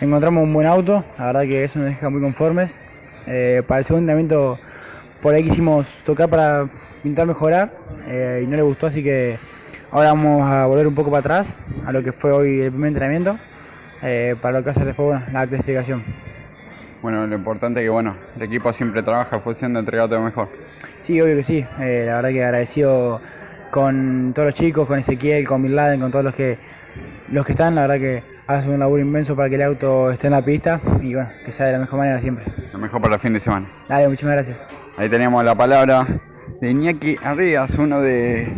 encontramos 0.00 0.42
un 0.42 0.52
buen 0.52 0.66
auto, 0.66 1.04
la 1.18 1.26
verdad 1.26 1.42
que 1.42 1.64
eso 1.64 1.78
nos 1.78 1.88
deja 1.88 2.08
muy 2.10 2.20
conformes. 2.20 2.78
Eh, 3.26 3.62
para 3.66 3.78
el 3.78 3.84
segundo 3.84 4.02
entrenamiento 4.02 4.58
por 5.22 5.34
ahí 5.34 5.44
quisimos 5.44 5.86
tocar 6.04 6.28
para 6.28 6.68
intentar 7.04 7.26
mejorar 7.26 7.72
eh, 8.08 8.42
y 8.42 8.46
no 8.48 8.56
le 8.56 8.62
gustó, 8.62 8.88
así 8.88 9.02
que 9.02 9.38
ahora 9.92 10.08
vamos 10.08 10.50
a 10.50 10.66
volver 10.66 10.88
un 10.88 10.94
poco 10.94 11.10
para 11.10 11.20
atrás 11.20 11.56
a 11.86 11.92
lo 11.92 12.02
que 12.02 12.12
fue 12.12 12.32
hoy 12.32 12.62
el 12.62 12.72
primer 12.72 12.88
entrenamiento 12.88 13.38
para 14.40 14.58
lo 14.58 14.64
que 14.64 14.70
hace 14.70 14.84
después 14.84 15.20
la 15.32 15.46
clasificación. 15.46 16.02
Bueno, 17.02 17.24
lo 17.24 17.36
importante 17.36 17.80
es 17.80 17.84
que 17.84 17.90
bueno, 17.90 18.16
el 18.34 18.42
equipo 18.42 18.72
siempre 18.72 19.02
trabaja 19.04 19.38
función 19.38 19.74
de 19.74 19.80
entregarte 19.80 20.16
lo 20.16 20.22
mejor. 20.22 20.48
Sí, 21.02 21.20
obvio 21.20 21.36
que 21.36 21.44
sí. 21.44 21.64
la 21.78 22.16
verdad 22.16 22.30
que 22.30 22.44
agradecido 22.44 23.20
con 23.70 24.32
todos 24.34 24.46
los 24.46 24.54
chicos, 24.54 24.88
con 24.88 24.98
Ezequiel, 24.98 25.46
con 25.46 25.62
Bin 25.62 25.76
Laden, 25.76 26.00
con 26.00 26.10
todos 26.10 26.24
los 26.24 26.34
que 26.34 26.58
los 27.32 27.46
que 27.46 27.52
están, 27.52 27.74
la 27.74 27.82
verdad 27.86 27.96
que 27.96 28.31
hace 28.46 28.70
un 28.70 28.80
laburo 28.80 29.02
inmenso 29.02 29.36
para 29.36 29.48
que 29.48 29.56
el 29.56 29.62
auto 29.62 30.10
esté 30.10 30.26
en 30.26 30.32
la 30.32 30.44
pista 30.44 30.80
y 31.00 31.14
bueno, 31.14 31.30
que 31.44 31.52
sea 31.52 31.66
de 31.66 31.72
la 31.72 31.78
mejor 31.78 31.98
manera 31.98 32.20
siempre. 32.20 32.44
Lo 32.72 32.78
mejor 32.78 33.00
para 33.00 33.14
el 33.14 33.20
fin 33.20 33.32
de 33.32 33.40
semana. 33.40 33.68
Dale, 33.88 34.08
muchísimas 34.08 34.34
gracias. 34.34 34.64
Ahí 34.96 35.08
tenemos 35.08 35.44
la 35.44 35.54
palabra 35.54 36.06
de 36.60 36.70
Iñaki 36.70 37.16
Arrias, 37.22 37.74
uno 37.78 38.00
de 38.00 38.52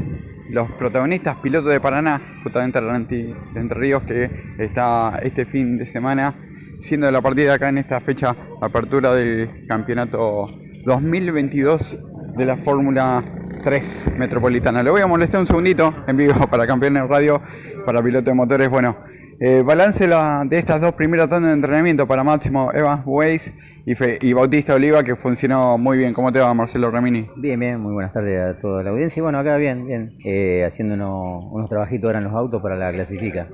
los 0.51 0.71
protagonistas, 0.73 1.37
piloto 1.37 1.69
de 1.69 1.81
Paraná, 1.81 2.21
justamente 2.43 2.81
de 2.81 3.35
Entre 3.55 3.79
Ríos, 3.79 4.03
que 4.05 4.31
está 4.59 5.19
este 5.23 5.45
fin 5.45 5.79
de 5.79 5.87
semana 5.87 6.35
siendo 6.81 7.11
la 7.11 7.23
partida 7.23 7.55
acá 7.55 7.69
en 7.69 7.79
esta 7.79 8.01
fecha, 8.01 8.37
apertura 8.61 9.15
del 9.15 9.67
campeonato 9.67 10.51
2022 10.85 11.99
de 12.37 12.45
la 12.45 12.57
Fórmula 12.59 13.25
3 13.63 14.13
Metropolitana. 14.19 14.83
Le 14.83 14.91
voy 14.91 15.01
a 15.01 15.07
molestar 15.07 15.41
un 15.41 15.47
segundito 15.47 15.95
en 16.07 16.17
vivo 16.17 16.47
para 16.49 16.67
Campeones 16.67 17.09
Radio, 17.09 17.41
para 17.87 18.03
piloto 18.03 18.31
de 18.31 18.35
motores. 18.35 18.69
Bueno, 18.69 18.99
eh, 19.41 19.63
balance 19.65 20.07
de 20.07 20.59
estas 20.59 20.81
dos 20.81 20.93
primeras 20.93 21.29
tandas 21.29 21.51
de 21.51 21.57
entrenamiento 21.57 22.07
para 22.07 22.23
Máximo 22.23 22.71
Evans 22.73 23.03
Weiss 23.05 23.53
y, 23.87 24.33
Bautista 24.33 24.75
Oliva, 24.75 25.03
que 25.03 25.17
funcionó 25.17 25.77
muy 25.77 25.99
bien. 25.99 26.15
¿Cómo 26.15 26.33
te 26.33 26.41
va, 26.41 26.55
Marcelo 26.55 26.91
Ramini? 26.91 27.29
Bien, 27.37 27.59
bien, 27.61 27.81
muy 27.81 27.93
buenas 27.93 28.13
tardes 28.13 28.41
a 28.41 28.59
toda 28.59 28.83
la 28.83 28.91
audiencia. 28.91 29.21
Y 29.21 29.23
bueno, 29.23 29.39
acá 29.39 29.57
bien, 29.57 29.87
bien, 29.87 30.17
eh, 30.25 30.65
haciendo 30.65 30.95
unos, 30.95 31.69
trabajitos 31.69 32.09
ahora 32.09 32.19
en 32.19 32.25
los 32.25 32.35
autos 32.35 32.63
para 32.63 32.77
la 32.77 32.93
clasifica. 32.93 33.49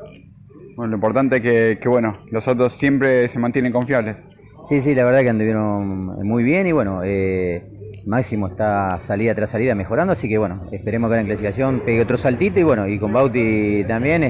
Bueno, 0.76 0.90
lo 0.90 0.96
importante 0.96 1.36
es 1.36 1.78
que, 1.78 1.88
bueno, 1.88 2.18
los 2.30 2.46
autos 2.46 2.74
siempre 2.74 3.28
se 3.28 3.38
mantienen 3.38 3.72
confiables. 3.72 4.24
Sí, 4.68 4.80
sí, 4.80 4.94
la 4.94 5.04
verdad 5.04 5.22
que 5.22 5.30
anduvieron 5.30 6.26
muy 6.26 6.44
bien 6.44 6.66
y 6.66 6.72
bueno, 6.72 7.00
eh, 7.02 7.64
Máximo 8.06 8.48
está 8.48 8.98
salida 9.00 9.34
tras 9.34 9.50
salida 9.50 9.74
mejorando, 9.74 10.12
así 10.12 10.28
que 10.28 10.38
bueno, 10.38 10.68
esperemos 10.70 11.10
que 11.10 11.18
en 11.18 11.26
clasificación 11.26 11.80
pegue 11.80 12.02
otro 12.02 12.18
saltito 12.18 12.60
y 12.60 12.62
bueno, 12.62 12.86
y 12.86 12.98
con 12.98 13.12
Bauti 13.12 13.84
también 13.84 14.22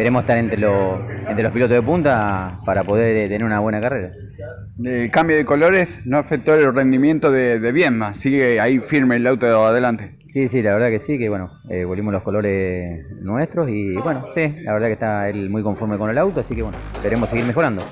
esperemos 0.00 0.22
estar 0.22 0.38
entre, 0.38 0.58
los, 0.58 0.98
entre 1.28 1.42
los 1.42 1.52
pilotos 1.52 1.76
de 1.76 1.82
punta 1.82 2.58
para 2.64 2.84
poder 2.84 3.14
eh, 3.14 3.28
tener 3.28 3.44
una 3.44 3.60
buena 3.60 3.82
carrera. 3.82 4.12
El 4.82 5.10
cambio 5.10 5.36
de 5.36 5.44
colores 5.44 6.00
no 6.06 6.16
afectó 6.16 6.54
el 6.54 6.74
rendimiento 6.74 7.30
de, 7.30 7.60
de 7.60 8.14
sigue 8.14 8.58
ahí 8.60 8.78
firme 8.78 9.16
el 9.16 9.26
auto 9.26 9.44
de 9.44 9.52
adelante. 9.52 10.16
Sí, 10.24 10.48
sí, 10.48 10.62
la 10.62 10.72
verdad 10.72 10.88
que 10.88 11.00
sí, 11.00 11.18
que 11.18 11.28
bueno, 11.28 11.50
eh, 11.68 11.84
volvimos 11.84 12.14
los 12.14 12.22
colores 12.22 13.04
nuestros 13.20 13.68
y 13.68 13.94
bueno, 13.96 14.24
sí, 14.34 14.48
la 14.62 14.72
verdad 14.72 14.86
que 14.86 14.94
está 14.94 15.28
él 15.28 15.50
muy 15.50 15.62
conforme 15.62 15.98
con 15.98 16.08
el 16.08 16.16
auto, 16.16 16.40
así 16.40 16.54
que 16.54 16.62
bueno, 16.62 16.78
esperemos 16.94 17.28
seguir 17.28 17.44
mejorando. 17.44 17.82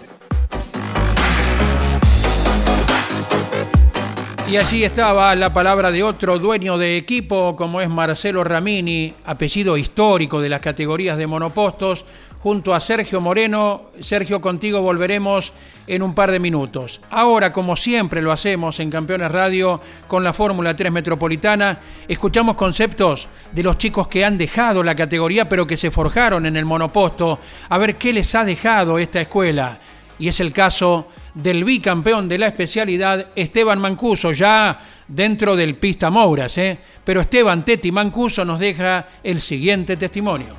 Y 4.50 4.57
allí 4.57 4.83
estaba 4.83 5.35
la 5.35 5.52
palabra 5.52 5.93
de 5.93 6.02
otro 6.02 6.38
dueño 6.38 6.78
de 6.78 6.97
equipo, 6.97 7.55
como 7.55 7.83
es 7.83 7.90
Marcelo 7.90 8.43
Ramini, 8.43 9.12
apellido 9.26 9.76
histórico 9.76 10.40
de 10.40 10.49
las 10.49 10.61
categorías 10.61 11.19
de 11.19 11.26
monopostos, 11.26 12.07
junto 12.38 12.75
a 12.75 12.81
Sergio 12.81 13.21
Moreno. 13.21 13.90
Sergio, 14.00 14.40
contigo 14.40 14.81
volveremos 14.81 15.52
en 15.87 16.02
un 16.02 16.14
par 16.14 16.31
de 16.31 16.38
minutos. 16.38 17.02
Ahora, 17.11 17.52
como 17.52 17.76
siempre 17.76 18.23
lo 18.23 18.33
hacemos 18.33 18.81
en 18.81 18.90
Campeones 18.90 19.31
Radio 19.31 19.83
con 20.07 20.25
la 20.25 20.33
Fórmula 20.33 20.75
3 20.75 20.93
Metropolitana, 20.93 21.81
escuchamos 22.09 22.57
conceptos 22.57 23.28
de 23.52 23.62
los 23.62 23.76
chicos 23.76 24.09
que 24.09 24.25
han 24.25 24.38
dejado 24.38 24.83
la 24.83 24.95
categoría 24.95 25.47
pero 25.47 25.67
que 25.67 25.76
se 25.76 25.90
forjaron 25.90 26.47
en 26.47 26.57
el 26.57 26.64
monoposto, 26.64 27.38
a 27.69 27.76
ver 27.76 27.97
qué 27.97 28.14
les 28.14 28.35
ha 28.35 28.47
dejado 28.47 28.99
esta 28.99 29.21
escuela. 29.21 29.78
Y 30.18 30.28
es 30.28 30.40
el 30.40 30.52
caso 30.52 31.08
del 31.34 31.64
bicampeón 31.64 32.28
de 32.28 32.38
la 32.38 32.48
especialidad, 32.48 33.28
Esteban 33.37 33.78
Mancuso, 33.78 34.32
ya 34.32 34.80
dentro 35.06 35.54
del 35.54 35.76
pista 35.76 36.10
Mouras. 36.10 36.58
¿eh? 36.58 36.78
Pero 37.04 37.20
Esteban 37.20 37.64
Teti 37.64 37.92
Mancuso 37.92 38.44
nos 38.44 38.58
deja 38.58 39.06
el 39.22 39.40
siguiente 39.40 39.96
testimonio. 39.96 40.54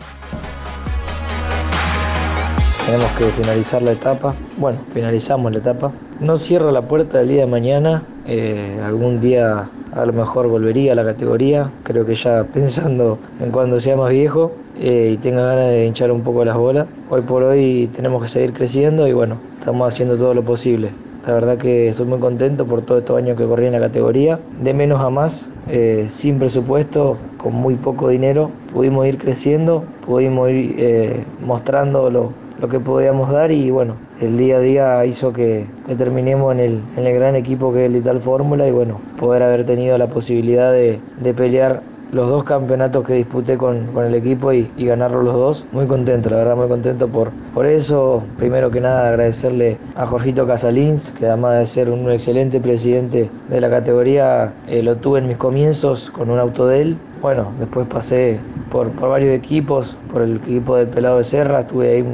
Tenemos 2.86 3.12
que 3.12 3.26
finalizar 3.26 3.84
la 3.84 3.92
etapa. 3.92 4.34
Bueno, 4.58 4.80
finalizamos 4.92 5.52
la 5.52 5.60
etapa. 5.60 5.92
No 6.20 6.38
cierro 6.38 6.72
la 6.72 6.82
puerta 6.82 7.20
del 7.20 7.28
día 7.28 7.42
de 7.42 7.46
mañana. 7.46 8.04
Eh, 8.26 8.82
algún 8.84 9.22
día 9.22 9.70
a 9.94 10.06
lo 10.06 10.14
mejor 10.14 10.48
volvería 10.48 10.94
a 10.94 10.96
la 10.96 11.06
categoría. 11.06 11.70
Creo 11.84 12.04
que 12.04 12.16
ya 12.16 12.44
pensando 12.54 13.20
en 13.40 13.52
cuando 13.52 13.80
sea 13.80 13.96
más 13.96 14.10
viejo 14.10 14.56
eh, 14.80 15.12
y 15.14 15.18
tenga 15.18 15.42
ganas 15.42 15.68
de 15.70 15.86
hinchar 15.86 16.12
un 16.12 16.22
poco 16.22 16.46
las 16.46 16.56
bolas. 16.56 16.88
Hoy 17.10 17.22
por 17.22 17.44
hoy 17.44 17.90
tenemos 17.94 18.22
que 18.22 18.30
seguir 18.30 18.54
creciendo 18.54 19.08
y 19.08 19.14
bueno, 19.14 19.38
estamos 19.60 19.88
haciendo 19.88 20.18
todo 20.18 20.34
lo 20.34 20.44
posible. 20.44 20.90
La 21.28 21.34
verdad 21.34 21.58
que 21.58 21.90
estoy 21.90 22.06
muy 22.06 22.20
contento 22.20 22.66
por 22.66 22.82
todos 22.82 23.02
estos 23.02 23.18
años 23.18 23.38
que 23.38 23.46
corrí 23.46 23.66
en 23.66 23.74
la 23.74 23.80
categoría. 23.80 24.40
De 24.64 24.74
menos 24.74 25.02
a 25.02 25.10
más, 25.10 25.50
eh, 25.68 26.06
sin 26.08 26.40
presupuesto, 26.40 27.18
con 27.38 27.54
muy 27.54 27.76
poco 27.76 28.08
dinero, 28.08 28.52
pudimos 28.74 29.06
ir 29.06 29.18
creciendo, 29.18 29.84
pudimos 30.06 30.50
ir 30.50 30.76
eh, 30.78 31.26
mostrando 31.46 32.10
lo, 32.10 32.32
que 32.70 32.80
podíamos 32.80 33.32
dar 33.32 33.52
y 33.52 33.70
bueno, 33.70 33.96
el 34.22 34.38
día 34.38 34.58
a 34.58 34.60
día 34.60 35.06
hizo 35.06 35.34
que, 35.34 35.68
terminemos 35.98 36.54
en 36.54 36.60
el, 36.60 36.82
en 36.98 37.06
el, 37.06 37.14
gran 37.14 37.36
equipo 37.36 37.72
que 37.74 37.82
es 37.82 37.86
el 37.88 37.94
Dital 37.94 38.22
Fórmula 38.22 38.68
y 38.68 38.72
bueno, 38.72 39.00
poder 39.18 39.44
haber 39.44 39.66
tenido 39.66 39.98
la 39.98 40.08
posibilidad 40.08 40.72
de, 40.72 41.00
de 41.22 41.34
pelear 41.34 41.82
los 42.12 42.28
dos 42.28 42.44
campeonatos 42.44 43.06
que 43.06 43.14
disputé 43.14 43.58
con, 43.58 43.90
el 43.98 44.16
equipo 44.16 44.52
y, 44.54 44.72
y 44.78 44.86
ganarlos 44.86 45.24
los 45.24 45.34
dos. 45.34 45.66
Muy 45.72 45.88
contento, 45.88 46.30
la 46.30 46.38
verdad, 46.38 46.56
muy 46.56 46.68
contento 46.68 47.08
por, 47.08 47.32
por 47.54 47.66
eso. 47.66 48.24
Primero 48.38 48.72
que 48.72 48.82
nada 48.82 49.10
agradecerle 49.10 49.78
a 49.96 50.06
Jorgito 50.06 50.48
Casalins, 50.48 51.12
que 51.12 51.28
además 51.28 51.60
de 51.60 51.66
ser 51.66 51.92
un 51.92 52.10
excelente 52.12 52.60
presidente 52.60 53.30
de 53.50 53.62
la 53.62 53.70
categoría, 53.70 54.54
eh, 54.68 54.82
lo 54.82 54.98
tuve 54.98 55.20
en 55.20 55.28
mis 55.28 55.38
comienzos 55.38 56.10
con 56.10 56.30
un 56.30 56.40
auto 56.40 56.68
de 56.68 56.82
él. 56.82 56.98
Bueno, 57.22 57.52
después 57.60 57.86
pasé 57.88 58.40
por, 58.72 58.92
por 58.92 59.10
varios 59.10 59.36
equipos, 59.36 59.98
por 60.12 60.22
el 60.22 60.38
equipo 60.38 60.78
del 60.78 60.88
Pelado 60.88 61.18
de 61.18 61.24
Serra, 61.24 61.62
estuve 61.62 61.90
ahí 61.90 62.06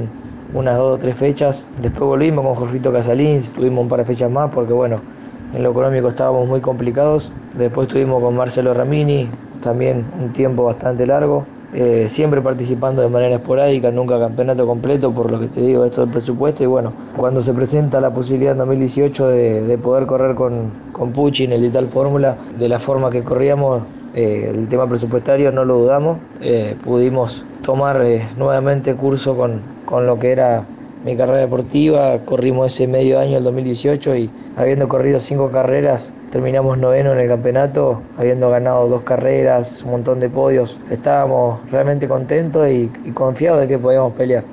unas 0.54 0.78
dos 0.78 0.96
o 0.96 0.98
tres 0.98 1.16
fechas. 1.16 1.68
Después 1.82 2.08
volvimos 2.08 2.46
con 2.46 2.56
Jorgito 2.56 2.92
Casalins, 2.92 3.52
tuvimos 3.52 3.84
un 3.84 3.88
par 3.88 4.00
de 4.00 4.06
fechas 4.06 4.32
más 4.32 4.54
porque 4.54 4.74
bueno, 4.74 5.02
en 5.54 5.64
lo 5.64 5.72
económico 5.72 6.10
estábamos 6.10 6.48
muy 6.48 6.62
complicados. 6.62 7.32
Después 7.58 7.88
estuvimos 7.88 8.22
con 8.22 8.36
Marcelo 8.36 8.74
Ramini, 8.74 9.30
también 9.66 10.06
un 10.22 10.32
tiempo 10.32 10.64
bastante 10.64 11.06
largo. 11.06 11.46
Eh, 11.74 12.06
siempre 12.08 12.42
participando 12.42 13.02
de 13.02 13.10
manera 13.10 13.36
esporádica, 13.36 13.92
nunca 13.92 14.18
campeonato 14.18 14.66
completo, 14.66 15.12
por 15.12 15.30
lo 15.30 15.42
que 15.42 15.48
te 15.48 15.60
digo, 15.60 15.84
esto 15.84 16.02
del 16.02 16.10
presupuesto. 16.10 16.64
Y 16.64 16.68
bueno, 16.68 16.94
cuando 17.18 17.42
se 17.42 17.54
presenta 17.54 18.00
la 18.00 18.12
posibilidad 18.12 18.54
en 18.54 18.60
2018 18.60 19.28
de, 19.28 19.78
poder 19.78 20.06
correr 20.06 20.36
con, 20.36 20.72
con 20.94 21.12
Pucci 21.12 21.44
en 21.44 21.52
el 21.52 21.62
Digital 21.62 21.88
Fórmula, 21.88 22.38
de 22.58 22.70
la 22.70 22.80
forma 22.80 23.10
que 23.10 23.24
corríamos, 23.24 23.84
eh, 24.14 24.54
el 24.56 24.70
tema 24.70 24.88
presupuestario 24.88 25.52
no 25.52 25.66
lo 25.66 25.80
dudamos. 25.80 26.20
Eh, 26.40 26.78
pudimos 26.82 27.44
tomar 27.62 28.02
nuevamente 28.38 28.96
curso 28.96 29.36
con, 29.36 29.60
con 29.84 30.08
lo 30.08 30.18
que 30.18 30.32
era 30.32 30.66
mi 31.06 31.16
carrera 31.16 31.38
deportiva, 31.38 32.18
corrimos 32.26 32.74
ese 32.74 32.88
medio 32.88 33.20
año, 33.20 33.38
el 33.38 33.44
2018, 33.44 34.16
y 34.16 34.30
habiendo 34.58 34.88
corrido 34.88 35.20
cinco 35.20 35.52
carreras, 35.52 36.12
terminamos 36.32 36.80
noveno 36.80 37.14
en 37.14 37.20
el 37.20 37.28
campeonato, 37.28 38.02
habiendo 38.18 38.50
ganado 38.50 38.90
dos 38.90 39.04
carreras, 39.04 39.84
un 39.84 39.92
montón 39.92 40.20
de 40.20 40.30
podios. 40.30 40.80
Estábamos 40.90 41.60
realmente 41.70 42.08
contentos 42.08 42.68
y, 42.72 42.90
confiados 43.14 43.62
de 43.62 43.68
que 43.68 43.78
podíamos 43.78 44.14
pelear. 44.14 44.46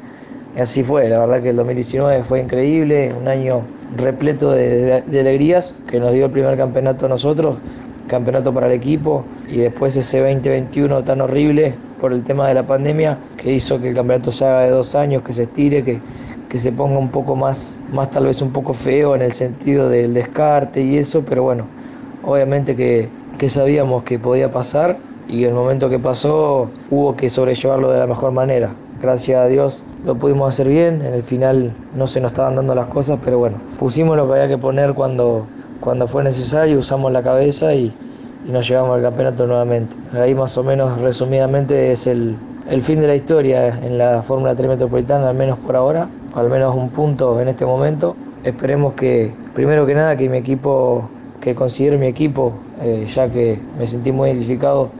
Y 0.54 0.61
así 0.61 0.85
fue, 0.85 1.09
la 1.09 1.21
verdad 1.21 1.40
que 1.40 1.49
el 1.49 1.56
2019 1.56 2.23
fue 2.23 2.40
increíble, 2.40 3.14
un 3.18 3.28
año 3.28 3.62
repleto 3.97 4.50
de, 4.50 5.02
alegrías 5.09 5.75
que 5.88 5.99
nos 6.00 6.12
dio 6.12 6.26
el 6.26 6.32
primer 6.32 6.59
campeonato 6.59 7.06
a 7.06 7.09
nosotros, 7.09 7.56
campeonato 8.09 8.52
para 8.52 8.66
el 8.66 8.75
equipo, 8.75 9.25
y 9.49 9.61
después 9.61 9.97
ese 9.97 10.18
2021 10.18 11.02
tan 11.02 11.23
horrible 11.23 11.76
por 11.99 12.12
el 12.12 12.25
tema 12.25 12.49
de 12.49 12.54
la 12.54 12.66
pandemia 12.66 13.16
que 13.38 13.54
hizo 13.54 13.80
que 13.80 13.88
el 13.88 13.94
campeonato 13.94 14.30
se 14.30 14.44
haga 14.44 14.62
de 14.64 14.71
dos 14.71 14.94
años, 14.94 15.23
que 15.23 15.32
se 15.32 15.44
estire, 15.44 15.82
que, 15.82 16.00
que 16.52 16.61
se 16.61 16.71
ponga 16.71 16.99
un 16.99 17.09
poco 17.09 17.35
más, 17.35 17.78
más 17.94 18.11
tal 18.11 18.26
vez 18.26 18.42
un 18.42 18.50
poco 18.50 18.75
feo 18.75 19.14
en 19.14 19.23
el 19.23 19.32
sentido 19.32 19.88
del 19.88 20.12
descarte 20.12 20.82
y 20.82 20.99
eso, 20.99 21.25
pero 21.26 21.44
bueno, 21.44 21.64
obviamente 22.23 22.76
que, 22.76 23.09
sabíamos 23.49 24.04
que 24.04 24.18
podía 24.18 24.52
pasar 24.52 24.99
y 25.28 25.44
el 25.44 25.54
momento 25.54 25.88
que 25.88 25.99
pasó 25.99 26.68
hubo 26.90 27.16
que 27.16 27.30
sobrellevarlo 27.30 27.90
de 27.90 27.99
la 27.99 28.06
mejor 28.06 28.32
manera. 28.32 28.75
Gracias 29.00 29.40
a 29.40 29.47
Dios 29.47 29.82
lo 30.04 30.16
pudimos 30.16 30.50
hacer 30.50 30.68
bien, 30.68 31.00
en 31.00 31.14
el 31.14 31.23
final 31.23 31.73
no 31.97 32.06
se 32.06 32.21
nos 32.21 32.32
estaban 32.32 32.54
dando 32.54 32.75
las 32.75 32.88
cosas, 32.88 33.18
pero 33.25 33.38
bueno, 33.38 33.56
pusimos 33.78 34.14
lo 34.18 34.26
que 34.26 34.35
había 34.35 34.49
que 34.49 34.59
poner 34.59 34.92
cuando, 34.92 35.47
cuando 35.80 36.06
fue 36.06 36.23
necesario, 36.23 36.78
usamos 36.78 37.11
la 37.12 37.23
cabeza 37.23 37.75
y, 37.75 37.94
y 38.47 38.52
nos 38.52 38.68
llevamos 38.68 38.97
al 38.97 39.02
campeonato 39.02 39.47
nuevamente. 39.47 39.97
Ahí 40.12 40.35
más 40.35 40.59
o 40.59 40.62
menos 40.62 41.00
resumidamente 41.00 41.92
es 41.92 42.06
el, 42.06 42.37
el 42.68 42.82
fin 42.82 43.00
de 43.00 43.06
la 43.06 43.14
historia 43.14 43.68
en 43.68 43.97
la 43.97 44.23
Fórmula 44.23 44.54
3 44.54 44.68
Metropolitana, 44.68 45.30
al 45.30 45.35
menos 45.35 45.59
por 45.59 45.76
ahora, 45.76 46.09
al 46.35 46.49
menos 46.49 46.75
un 46.75 46.91
punto 46.91 47.41
en 47.41 47.49
este 47.49 47.67
momento. 47.67 48.17
Esperemos 48.45 48.95
que, 48.95 49.33
primero 49.55 49.87
que 49.87 49.95
nada, 49.95 50.17
que 50.17 50.29
mi 50.29 50.39
equipo, 50.39 51.09
que 51.41 51.55
considere 51.55 51.99
mi 51.99 52.07
equipo, 52.07 52.53
eh, 52.81 53.07
ya 53.07 53.31
que 53.31 53.61
me 53.79 53.87
sentí 53.87 54.12
muy 54.12 54.31
identificado 54.31 54.91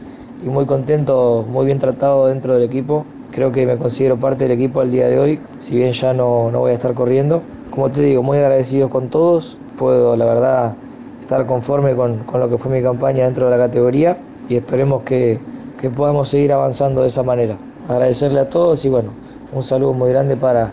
y 0.43 0.49
muy 0.49 0.65
contento, 0.65 1.45
muy 1.49 1.65
bien 1.65 1.79
tratado 1.79 2.27
dentro 2.27 2.53
del 2.53 2.63
equipo. 2.63 3.05
Creo 3.31 3.51
que 3.51 3.65
me 3.65 3.77
considero 3.77 4.17
parte 4.17 4.47
del 4.47 4.51
equipo 4.51 4.81
al 4.81 4.91
día 4.91 5.07
de 5.07 5.19
hoy, 5.19 5.39
si 5.57 5.75
bien 5.75 5.91
ya 5.91 6.13
no, 6.13 6.51
no 6.51 6.59
voy 6.59 6.71
a 6.71 6.73
estar 6.75 6.93
corriendo. 6.93 7.41
Como 7.71 7.89
te 7.89 8.01
digo, 8.01 8.21
muy 8.21 8.37
agradecido 8.37 8.89
con 8.89 9.09
todos. 9.09 9.57
Puedo, 9.77 10.15
la 10.15 10.25
verdad, 10.25 10.75
estar 11.19 11.45
conforme 11.47 11.95
con, 11.95 12.19
con, 12.19 12.39
lo 12.39 12.47
que 12.47 12.57
fue 12.59 12.71
mi 12.71 12.83
campaña 12.83 13.25
dentro 13.25 13.49
de 13.49 13.57
la 13.57 13.57
categoría 13.57 14.17
y 14.47 14.55
esperemos 14.55 15.01
que, 15.01 15.39
que, 15.79 15.89
podamos 15.89 16.27
seguir 16.29 16.53
avanzando 16.53 17.01
de 17.01 17.07
esa 17.07 17.23
manera. 17.23 17.57
Agradecerle 17.89 18.41
a 18.41 18.49
todos 18.49 18.85
y 18.85 18.89
bueno, 18.89 19.09
un 19.51 19.63
saludo 19.63 19.93
muy 19.93 20.11
grande 20.11 20.37
para, 20.37 20.71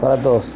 para 0.00 0.16
todos. 0.16 0.54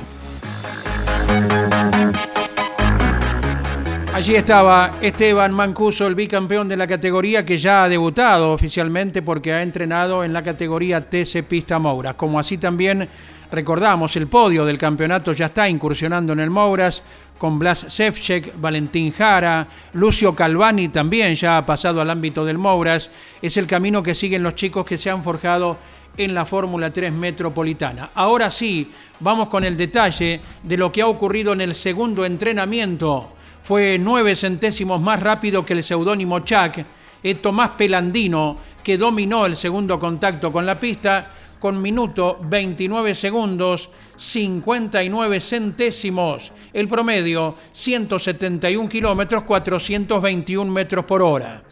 Allí 4.13 4.35
estaba 4.35 4.99
Esteban 5.01 5.51
Mancuso, 5.53 6.07
el 6.07 6.15
bicampeón 6.15 6.69
de 6.69 6.77
la 6.77 6.87
categoría 6.87 7.47
que 7.47 7.57
ya 7.57 7.85
ha 7.85 7.89
debutado 7.89 8.53
oficialmente 8.53 9.23
porque 9.23 9.53
ha 9.53 9.63
entrenado 9.63 10.25
en 10.25 10.35
la 10.35 10.43
categoría 10.43 11.09
TC 11.09 11.43
Pista 11.49 11.79
Mouras. 11.79 12.17
Como 12.17 12.39
así 12.39 12.59
también 12.59 13.09
recordamos, 13.51 14.15
el 14.17 14.27
podio 14.27 14.67
del 14.67 14.77
campeonato 14.77 15.33
ya 15.33 15.47
está 15.47 15.71
incursionando 15.71 16.35
en 16.35 16.41
el 16.41 16.51
Mouras 16.51 17.03
con 17.39 17.59
Blas 17.59 17.87
Sefcek, 17.89 18.61
Valentín 18.61 19.11
Jara, 19.13 19.67
Lucio 19.95 20.35
Calvani 20.35 20.89
también 20.89 21.35
ya 21.35 21.57
ha 21.57 21.65
pasado 21.65 22.03
al 22.03 22.11
ámbito 22.11 22.45
del 22.45 22.59
Mouras. 22.59 23.11
Es 23.41 23.57
el 23.57 23.67
camino 23.67 24.03
que 24.03 24.15
siguen 24.15 24.43
los 24.43 24.55
chicos 24.55 24.85
que 24.85 24.99
se 24.99 25.09
han 25.09 25.23
forjado 25.23 25.79
en 26.25 26.35
la 26.35 26.47
Fórmula 26.47 26.93
3 26.93 27.13
Metropolitana. 27.13 28.11
Ahora 28.15 28.51
sí, 28.51 28.91
vamos 29.21 29.49
con 29.49 29.65
el 29.65 29.77
detalle 29.77 30.41
de 30.63 30.77
lo 30.77 30.91
que 30.91 31.03
ha 31.03 31.07
ocurrido 31.07 31.53
en 31.53 31.61
el 31.61 31.75
segundo 31.75 32.25
entrenamiento 32.25 33.33
fue 33.63 33.99
nueve 33.99 34.35
centésimos 34.35 35.01
más 35.01 35.21
rápido 35.21 35.65
que 35.65 35.75
el 35.75 35.85
seudónimo 35.85 36.41
Chuck, 36.41 36.85
es 37.23 37.43
Tomás 37.43 37.71
Pelandino, 37.79 38.57
que 38.83 38.99
dominó 38.99 39.47
el 39.47 39.57
segundo 39.57 39.99
contacto 39.99 40.51
con 40.51 40.67
la 40.67 40.81
pista 40.81 41.31
con 41.59 41.81
minuto 41.81 42.39
29 42.43 43.15
segundos 43.15 43.91
59 44.17 45.39
centésimos. 45.41 46.53
El 46.73 46.89
promedio 46.89 47.57
171 47.71 48.89
kilómetros 48.89 49.45
421 49.45 50.73
metros 50.73 51.05
por 51.05 51.23
hora. 51.23 51.63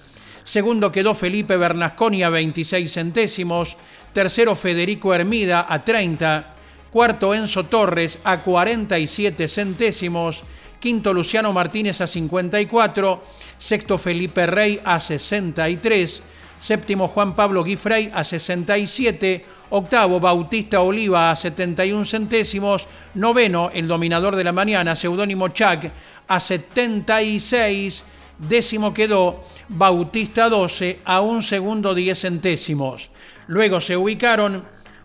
Segundo 0.45 0.93
quedó 0.93 1.15
Felipe 1.15 1.57
Bernasconi 1.57 2.23
a 2.23 2.31
26 2.31 2.93
centésimos. 2.93 3.77
Tercero 4.13 4.57
Federico 4.57 5.15
Hermida 5.15 5.67
a 5.69 5.85
30. 5.85 6.55
Cuarto 6.91 7.35
Enzo 7.35 7.65
Torres 7.65 8.19
a 8.25 8.43
47 8.43 9.49
centésimos. 9.49 10.45
Quinto 10.81 11.13
Luciano 11.13 11.53
Martínez 11.53 12.01
a 12.01 12.07
54, 12.07 13.25
sexto 13.59 13.99
Felipe 13.99 14.47
Rey 14.47 14.81
a 14.85 15.01
63, 15.01 16.23
séptimo 16.61 17.09
Juan 17.09 17.35
Pablo 17.35 17.65
Guifrey 17.65 18.11
a 18.15 18.23
67, 18.23 19.45
octavo 19.71 20.21
Bautista 20.21 20.81
Oliva 20.81 21.31
a 21.31 21.37
71 21.37 22.05
centésimos, 22.05 22.87
noveno 23.15 23.71
el 23.75 23.89
dominador 23.89 24.37
de 24.37 24.45
la 24.45 24.53
mañana, 24.53 24.95
seudónimo 24.95 25.49
Chac 25.49 25.91
a 26.29 26.39
76, 26.39 28.05
décimo 28.39 28.95
quedó 28.95 29.43
Bautista 29.69 30.49
12 30.49 31.01
a 31.05 31.21
un 31.21 31.43
segundo 31.43 31.93
10 31.93 32.19
centésimos. 32.21 33.11
Luego 33.49 33.81
se 33.81 33.97
ubicaron 33.97 34.63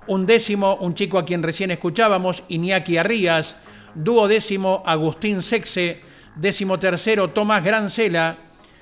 un 0.07 0.25
décimo, 0.25 0.75
un 0.75 0.95
chico 0.95 1.17
a 1.17 1.25
quien 1.25 1.43
recién 1.43 1.71
escuchábamos, 1.71 2.43
Iñaki 2.49 2.97
Arrías, 2.97 3.55
duodécimo 3.95 4.83
Agustín 4.85 5.41
Sexe, 5.41 6.01
décimo 6.35 6.77
tercero 6.77 7.29
Tomás 7.29 7.63
Grancela, 7.63 8.37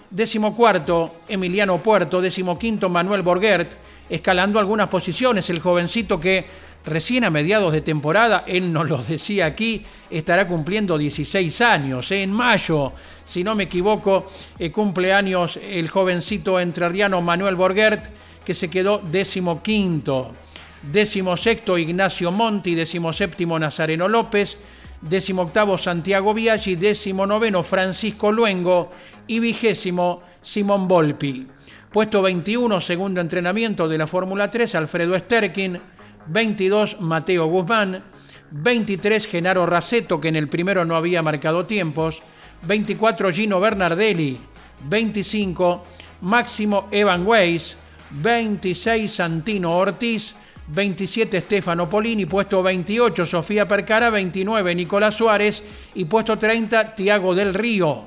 décimo 0.09 0.55
cuarto 0.55 1.15
Emiliano 1.27 1.77
Puerto, 1.77 2.21
décimo 2.21 2.57
quinto 2.57 2.89
Manuel 2.89 3.21
Borgert, 3.21 3.73
escalando 4.09 4.59
algunas 4.59 4.87
posiciones, 4.87 5.49
el 5.51 5.59
jovencito 5.59 6.19
que 6.19 6.45
recién 6.85 7.23
a 7.23 7.29
mediados 7.29 7.73
de 7.73 7.81
temporada, 7.81 8.43
él 8.47 8.71
nos 8.71 8.89
lo 8.89 8.97
decía 8.97 9.45
aquí, 9.45 9.83
estará 10.09 10.47
cumpliendo 10.47 10.97
16 10.97 11.61
años, 11.61 12.11
¿eh? 12.11 12.23
en 12.23 12.31
mayo, 12.31 12.93
si 13.25 13.43
no 13.43 13.55
me 13.55 13.63
equivoco, 13.63 14.25
eh, 14.57 14.71
cumple 14.71 15.13
años 15.13 15.59
el 15.61 15.89
jovencito 15.89 16.59
entrerriano 16.59 17.21
Manuel 17.21 17.55
Borgert, 17.55 18.07
que 18.43 18.53
se 18.53 18.69
quedó 18.69 18.99
décimo 18.99 19.61
quinto, 19.61 20.33
décimo 20.81 21.37
sexto 21.37 21.77
Ignacio 21.77 22.31
Monti, 22.31 22.73
décimo 22.73 23.13
séptimo 23.13 23.59
Nazareno 23.59 24.07
López, 24.07 24.57
décimo 25.01 25.43
octavo 25.43 25.77
Santiago 25.77 26.33
Biaggi, 26.33 26.75
décimo 26.75 27.25
noveno 27.25 27.63
Francisco 27.63 28.31
Luengo. 28.31 28.91
Y 29.27 29.39
vigésimo 29.39 30.23
Simón 30.41 30.87
Volpi. 30.87 31.47
Puesto 31.91 32.21
21, 32.21 32.81
segundo 32.81 33.21
entrenamiento 33.21 33.87
de 33.87 33.97
la 33.97 34.07
Fórmula 34.07 34.49
3, 34.49 34.75
Alfredo 34.75 35.17
Sterkin, 35.17 35.79
22 36.27 36.99
Mateo 36.99 37.47
Guzmán, 37.47 38.03
23 38.51 39.27
Genaro 39.27 39.65
Raceto, 39.65 40.19
que 40.19 40.27
en 40.27 40.35
el 40.35 40.47
primero 40.47 40.85
no 40.85 40.95
había 40.95 41.21
marcado 41.21 41.65
tiempos, 41.65 42.21
24 42.63 43.31
Gino 43.31 43.59
Bernardelli, 43.59 44.39
25 44.87 45.83
Máximo 46.21 46.87
Evan 46.91 47.25
Weiss, 47.25 47.75
26 48.11 49.11
Santino 49.11 49.75
Ortiz, 49.77 50.35
27 50.67 51.41
Stefano 51.41 51.89
Polini, 51.89 52.25
puesto 52.25 52.61
28 52.63 53.25
Sofía 53.25 53.67
Percara, 53.67 54.09
29 54.09 54.75
Nicolás 54.75 55.15
Suárez. 55.15 55.63
Y 55.95 56.05
puesto 56.05 56.37
30 56.37 56.95
Tiago 56.95 57.35
del 57.35 57.53
Río. 57.53 58.05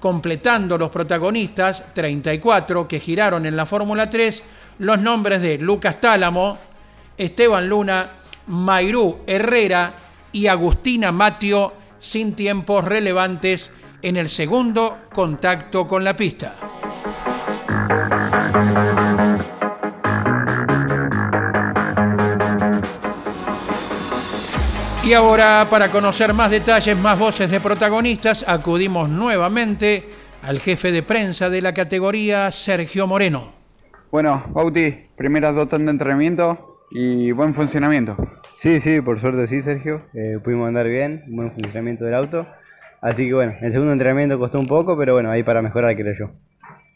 Completando 0.00 0.76
los 0.76 0.90
protagonistas, 0.90 1.94
34 1.94 2.88
que 2.88 3.00
giraron 3.00 3.46
en 3.46 3.56
la 3.56 3.66
Fórmula 3.66 4.10
3, 4.10 4.42
los 4.80 5.00
nombres 5.00 5.40
de 5.40 5.58
Lucas 5.58 6.00
Tálamo, 6.00 6.58
Esteban 7.22 7.68
Luna, 7.68 8.10
Mairú 8.48 9.18
Herrera 9.26 9.94
y 10.32 10.48
Agustina 10.48 11.12
Matio 11.12 11.72
sin 12.00 12.34
tiempos 12.34 12.84
relevantes 12.84 13.70
en 14.02 14.16
el 14.16 14.28
segundo 14.28 14.98
contacto 15.14 15.86
con 15.86 16.02
la 16.02 16.16
pista. 16.16 16.54
Y 25.04 25.12
ahora, 25.14 25.66
para 25.70 25.90
conocer 25.90 26.32
más 26.32 26.50
detalles, 26.50 26.96
más 26.98 27.18
voces 27.18 27.50
de 27.50 27.60
protagonistas, 27.60 28.44
acudimos 28.48 29.08
nuevamente 29.08 30.10
al 30.42 30.58
jefe 30.58 30.90
de 30.90 31.04
prensa 31.04 31.48
de 31.48 31.60
la 31.60 31.72
categoría, 31.72 32.50
Sergio 32.50 33.06
Moreno. 33.06 33.52
Bueno, 34.10 34.44
Bauti, 34.48 34.92
primeras 35.16 35.54
dos 35.54 35.68
de 35.70 35.76
entrenamiento 35.76 36.71
y 36.94 37.32
buen 37.32 37.54
funcionamiento. 37.54 38.16
Sí, 38.54 38.80
sí, 38.80 39.00
por 39.00 39.20
suerte 39.20 39.46
sí, 39.46 39.62
Sergio. 39.62 40.02
Eh, 40.14 40.38
pudimos 40.42 40.68
andar 40.68 40.86
bien, 40.88 41.24
buen 41.28 41.52
funcionamiento 41.52 42.04
del 42.04 42.14
auto. 42.14 42.46
Así 43.00 43.26
que 43.26 43.34
bueno, 43.34 43.54
el 43.60 43.72
segundo 43.72 43.92
entrenamiento 43.92 44.38
costó 44.38 44.60
un 44.60 44.66
poco, 44.66 44.96
pero 44.96 45.14
bueno, 45.14 45.30
ahí 45.30 45.42
para 45.42 45.62
mejorar, 45.62 45.96
creo 45.96 46.14
yo. 46.14 46.30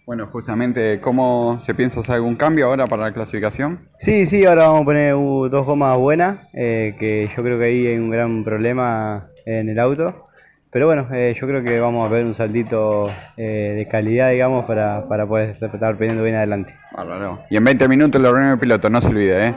Bueno, 0.06 0.28
justamente, 0.28 1.00
¿cómo 1.00 1.58
se 1.60 1.74
piensa 1.74 1.98
hacer 2.00 2.14
algún 2.14 2.36
cambio 2.36 2.66
ahora 2.66 2.86
para 2.86 3.02
la 3.04 3.12
clasificación? 3.12 3.88
Sí, 3.98 4.24
sí, 4.24 4.44
ahora 4.44 4.68
vamos 4.68 4.82
a 4.82 4.84
poner 4.84 5.12
dos 5.14 5.66
gomas 5.66 5.98
buenas, 5.98 6.38
eh, 6.52 6.94
que 7.00 7.28
yo 7.34 7.42
creo 7.42 7.58
que 7.58 7.64
ahí 7.64 7.86
hay 7.88 7.98
un 7.98 8.10
gran 8.10 8.44
problema 8.44 9.26
en 9.46 9.68
el 9.68 9.80
auto. 9.80 10.26
Pero 10.70 10.86
bueno, 10.86 11.08
eh, 11.12 11.34
yo 11.34 11.46
creo 11.48 11.64
que 11.64 11.80
vamos 11.80 12.04
a 12.04 12.12
ver 12.12 12.24
un 12.24 12.34
saltito 12.34 13.10
eh, 13.36 13.74
de 13.76 13.88
calidad, 13.88 14.30
digamos, 14.30 14.66
para, 14.66 15.08
para 15.08 15.26
poder 15.26 15.48
estar 15.48 15.96
peleando 15.96 16.22
bien 16.22 16.36
adelante. 16.36 16.74
Bárbaro. 16.94 17.40
Y 17.50 17.56
en 17.56 17.64
20 17.64 17.88
minutos 17.88 18.20
lo 18.20 18.30
reunión 18.30 18.56
de 18.56 18.60
piloto, 18.60 18.90
no 18.90 19.00
se 19.00 19.08
olvide, 19.08 19.48
¿eh? 19.48 19.54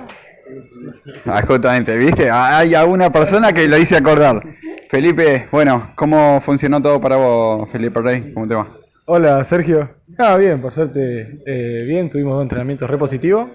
Ah, 1.25 1.41
justamente, 1.45 1.95
¿viste? 1.97 2.29
Hay 2.29 2.73
alguna 2.73 3.11
persona 3.11 3.51
que 3.53 3.67
lo 3.67 3.77
hice 3.77 3.95
acordar. 3.95 4.41
Felipe, 4.89 5.47
bueno, 5.51 5.91
¿cómo 5.95 6.41
funcionó 6.41 6.81
todo 6.81 6.99
para 6.99 7.17
vos, 7.17 7.69
Felipe 7.69 8.01
Rey? 8.01 8.33
¿Cómo 8.33 8.47
te 8.47 8.55
va? 8.55 8.67
Hola, 9.05 9.43
Sergio. 9.43 9.89
Ah, 10.17 10.35
bien, 10.37 10.61
por 10.61 10.73
suerte, 10.73 11.39
eh, 11.45 11.83
bien. 11.87 12.09
Tuvimos 12.09 12.33
dos 12.33 12.43
entrenamientos 12.43 12.89
re 12.89 12.97
positivos. 12.97 13.49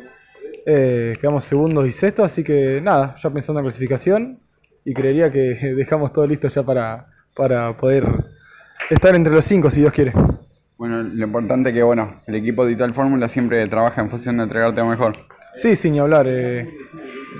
Eh, 0.66 1.16
quedamos 1.20 1.44
segundos 1.44 1.86
y 1.86 1.92
sextos, 1.92 2.26
así 2.26 2.42
que 2.42 2.80
nada, 2.80 3.16
ya 3.22 3.30
pensando 3.30 3.60
en 3.60 3.66
clasificación. 3.66 4.38
Y 4.84 4.94
creería 4.94 5.30
que 5.30 5.54
dejamos 5.76 6.12
todo 6.12 6.26
listo 6.26 6.48
ya 6.48 6.62
para, 6.62 7.06
para 7.34 7.76
poder 7.76 8.04
estar 8.90 9.14
entre 9.14 9.32
los 9.32 9.44
cinco, 9.44 9.70
si 9.70 9.80
Dios 9.80 9.92
quiere. 9.92 10.12
Bueno, 10.76 11.02
lo 11.02 11.24
importante 11.24 11.70
es 11.70 11.74
que, 11.74 11.82
bueno, 11.82 12.20
el 12.26 12.34
equipo 12.34 12.66
de 12.66 12.72
Ital 12.72 12.92
Fórmula 12.94 13.28
siempre 13.28 13.66
trabaja 13.68 14.00
en 14.00 14.10
función 14.10 14.36
de 14.36 14.44
entregarte 14.44 14.80
lo 14.80 14.86
mejor. 14.88 15.16
Sí, 15.56 15.76
sin 15.76 15.92
ni 15.92 15.98
hablar. 15.98 16.26
Eh, 16.28 16.68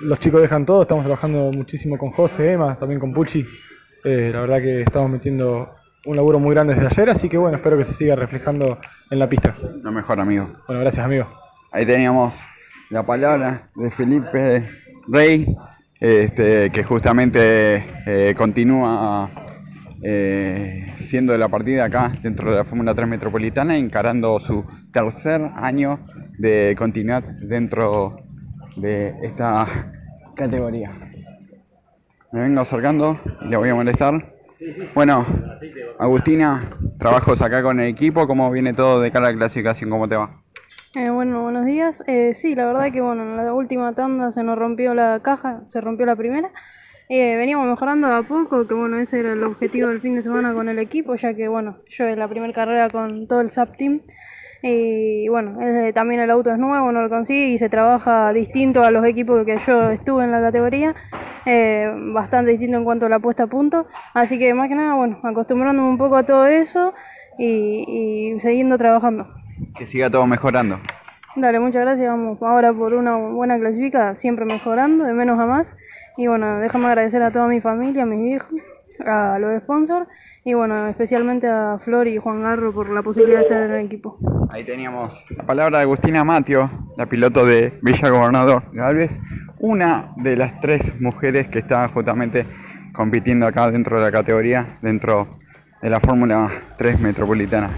los 0.03 0.19
chicos 0.21 0.41
dejan 0.41 0.65
todo, 0.65 0.83
estamos 0.83 1.05
trabajando 1.05 1.51
muchísimo 1.53 1.99
con 1.99 2.11
José, 2.11 2.53
Emma, 2.53 2.77
también 2.79 3.01
con 3.01 3.13
Pucci. 3.13 3.45
la 4.05 4.41
verdad 4.41 4.61
que 4.61 4.83
estamos 4.83 5.11
metiendo 5.11 5.75
un 6.07 6.17
laburo 6.17 6.39
muy 6.39 6.55
grande 6.55 6.75
desde 6.75 6.87
ayer, 6.87 7.11
así 7.11 7.29
que 7.29 7.39
bueno, 7.39 7.57
espero 7.57 7.77
que 7.77 7.85
se 7.85 7.93
siga 7.93 8.15
reflejando 8.15 8.79
en 9.11 9.19
la 9.19 9.29
pista. 9.29 9.57
Lo 9.83 9.91
mejor, 9.91 10.21
amigo. 10.21 10.51
Bueno, 10.67 10.81
gracias, 10.81 11.05
amigo. 11.05 11.27
Ahí 11.73 11.87
teníamos 11.87 12.35
la 12.91 13.05
palabra 13.05 13.63
de 13.75 13.91
Felipe 13.91 14.69
Rey, 15.09 15.57
este, 15.99 16.71
que 16.71 16.83
justamente 16.85 17.85
eh, 18.07 18.35
continúa 18.37 19.31
eh, 20.07 20.93
siendo 20.97 21.33
de 21.33 21.39
la 21.39 21.49
partida 21.49 21.87
acá 21.87 22.13
dentro 22.23 22.51
de 22.51 22.59
la 22.59 22.65
Fórmula 22.65 22.95
3 22.95 23.09
Metropolitana, 23.09 23.77
encarando 23.79 24.39
su 24.39 24.65
tercer 24.93 25.41
año 25.57 25.99
de 26.39 26.75
continuidad 26.77 27.23
dentro 27.41 28.19
de 28.77 29.15
esta 29.23 29.67
categoría. 30.37 30.93
Me 32.33 32.43
vengo 32.43 32.61
acercando 32.61 33.19
le 33.49 33.57
voy 33.57 33.71
a 33.71 33.75
molestar. 33.75 34.35
Bueno, 34.95 35.25
Agustina, 35.99 36.71
trabajos 36.99 37.41
acá 37.41 37.63
con 37.63 37.81
el 37.81 37.89
equipo, 37.89 38.27
¿cómo 38.27 38.51
viene 38.51 38.75
todo 38.75 39.01
de 39.01 39.11
cara 39.11 39.29
a 39.29 39.31
la 39.31 39.39
clasificación? 39.39 39.89
¿Cómo 39.89 40.07
te 40.09 40.17
va? 40.17 40.43
Eh, 40.95 41.11
bueno, 41.11 41.43
buenos 41.43 41.65
días. 41.65 42.05
Eh, 42.07 42.35
sí, 42.35 42.55
la 42.55 42.67
verdad 42.67 42.93
que 42.93 43.01
bueno, 43.01 43.23
en 43.23 43.37
la 43.37 43.55
última 43.55 43.95
tanda 43.95 44.31
se 44.33 44.43
nos 44.43 44.59
rompió 44.59 44.95
la 44.95 45.21
caja, 45.23 45.63
se 45.69 45.81
rompió 45.81 46.05
la 46.07 46.15
primera. 46.15 46.51
Eh, 47.09 47.37
veníamos 47.37 47.67
mejorando 47.67 48.09
de 48.09 48.15
a 48.15 48.23
poco, 48.23 48.67
que 48.67 48.75
bueno, 48.75 48.99
ese 48.99 49.21
era 49.21 49.33
el 49.33 49.43
objetivo 49.43 49.89
del 49.89 50.01
fin 50.01 50.15
de 50.15 50.23
semana 50.23 50.55
con 50.55 50.69
el 50.69 50.79
equipo, 50.79 51.15
ya 51.17 51.35
que 51.35 51.49
bueno, 51.49 51.77
yo 51.89 52.07
en 52.07 52.19
la 52.19 52.29
primera 52.29 52.53
carrera 52.53 52.89
con 52.89 53.27
todo 53.27 53.41
el 53.41 53.51
SAP 53.51 53.77
Team. 53.77 54.01
Y 54.63 55.29
bueno, 55.29 55.61
eh, 55.61 55.93
también 55.93 56.23
el 56.23 56.31
auto 56.31 56.51
es 56.51 56.59
nuevo, 56.59 56.91
no 56.91 57.03
lo 57.03 57.11
consigue 57.11 57.49
y 57.49 57.59
se 57.59 57.69
trabaja 57.69 58.33
distinto 58.33 58.83
a 58.83 58.91
los 58.91 59.05
equipos 59.05 59.45
que 59.45 59.59
yo 59.67 59.91
estuve 59.91 60.25
en 60.25 60.31
la 60.31 60.41
categoría, 60.41 60.95
eh, 61.45 61.93
bastante 62.15 62.53
distinto 62.53 62.79
en 62.79 62.85
cuanto 62.85 63.05
a 63.05 63.11
la 63.11 63.19
puesta 63.19 63.43
a 63.43 63.47
punto. 63.47 63.87
Así 64.15 64.39
que 64.39 64.55
más 64.55 64.71
que 64.71 64.75
nada, 64.75 64.95
bueno, 64.95 65.19
acostumbrándome 65.23 65.87
un 65.87 65.99
poco 65.99 66.17
a 66.17 66.23
todo 66.23 66.47
eso 66.47 66.95
y, 67.39 67.85
y 68.35 68.41
siguiendo 68.41 68.79
trabajando. 68.79 69.29
Que 69.77 69.87
siga 69.87 70.09
todo 70.09 70.27
mejorando. 70.27 70.79
Dale, 71.37 71.61
muchas 71.61 71.83
gracias. 71.83 72.09
Vamos 72.09 72.41
ahora 72.41 72.73
por 72.73 72.95
una 72.95 73.17
buena 73.17 73.59
clasifica, 73.59 74.15
siempre 74.17 74.45
mejorando, 74.45 75.05
de 75.05 75.13
menos 75.13 75.39
a 75.39 75.47
más. 75.47 75.77
Y 76.17 76.27
bueno, 76.29 76.61
déjame 76.61 76.87
agradecer 76.87 77.23
a 77.23 77.31
toda 77.31 77.49
mi 77.49 77.61
familia, 77.61 78.05
a 78.05 78.07
mis 78.07 78.37
hijos, 78.37 78.49
a 79.05 79.39
los 79.39 79.61
sponsors 79.63 80.07
y 80.45 80.53
bueno, 80.55 80.87
especialmente 80.89 81.49
a 81.49 81.79
Flor 81.79 82.07
y 82.07 82.19
Juan 82.19 82.43
Garro 82.43 82.73
por 82.73 82.91
la 82.91 83.03
posibilidad 83.03 83.39
de 83.39 83.45
estar 83.45 83.63
en 83.63 83.71
el 83.73 83.87
equipo. 83.87 84.19
Ahí 84.51 84.65
teníamos 84.65 85.25
la 85.31 85.45
palabra 85.45 85.79
de 85.79 85.85
Agustina 85.85 86.23
Matio, 86.23 86.71
la 86.97 87.07
piloto 87.07 87.47
de 87.47 87.79
Villa 87.83 88.11
Gobernador 88.11 88.65
Galvez, 88.73 89.19
una 89.59 90.13
de 90.17 90.37
las 90.37 90.61
tres 90.61 91.01
mujeres 91.01 91.49
que 91.49 91.61
está 91.61 91.89
justamente 91.89 92.47
compitiendo 92.93 93.47
acá 93.47 93.71
dentro 93.71 93.99
de 93.99 94.05
la 94.05 94.13
categoría, 94.13 94.79
dentro 94.83 95.39
de 95.81 95.91
la 95.91 95.99
Fórmula 95.99 96.51
3 96.77 97.01
Metropolitana. 97.01 97.71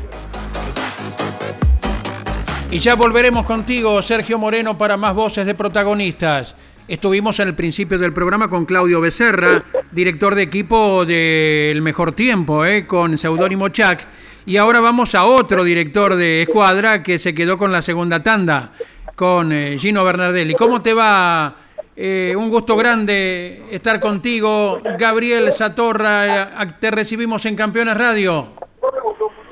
Y 2.71 2.79
ya 2.81 2.97
volveremos 2.97 3.47
contigo, 3.47 4.03
Sergio 4.03 4.39
Moreno, 4.39 4.77
para 4.77 4.97
más 4.97 5.15
voces 5.15 5.47
de 5.47 5.55
protagonistas. 5.55 6.57
Estuvimos 6.89 7.41
en 7.41 7.49
el 7.49 7.55
principio 7.55 7.99
del 7.99 8.13
programa 8.13 8.49
con 8.49 8.65
Claudio 8.65 9.01
Becerra, 9.01 9.65
director 9.91 10.37
de 10.37 10.43
equipo 10.43 11.05
del 11.05 11.83
Mejor 11.83 12.13
Tiempo, 12.13 12.65
¿eh? 12.65 12.87
con 12.87 13.19
seudónimo 13.19 13.71
Chac. 13.71 14.07
Y 14.47 14.57
ahora 14.57 14.79
vamos 14.79 15.17
a 15.17 15.25
otro 15.25 15.65
director 15.65 16.15
de 16.15 16.43
escuadra 16.43 17.03
que 17.03 17.19
se 17.19 17.35
quedó 17.35 17.59
con 17.59 17.73
la 17.73 17.83
segunda 17.83 18.23
tanda, 18.23 18.71
con 19.17 19.51
eh, 19.51 19.77
Gino 19.79 20.05
Bernardelli. 20.05 20.55
¿Cómo 20.55 20.81
te 20.81 20.95
va? 20.95 21.57
Eh, 21.97 22.35
un 22.39 22.51
gusto 22.51 22.77
grande 22.77 23.65
estar 23.73 23.99
contigo. 23.99 24.81
Gabriel 24.97 25.53
Satorra, 25.53 26.43
eh, 26.43 26.67
te 26.79 26.93
recibimos 26.93 27.45
en 27.47 27.57
Campeones 27.57 27.97
Radio. 27.97 28.47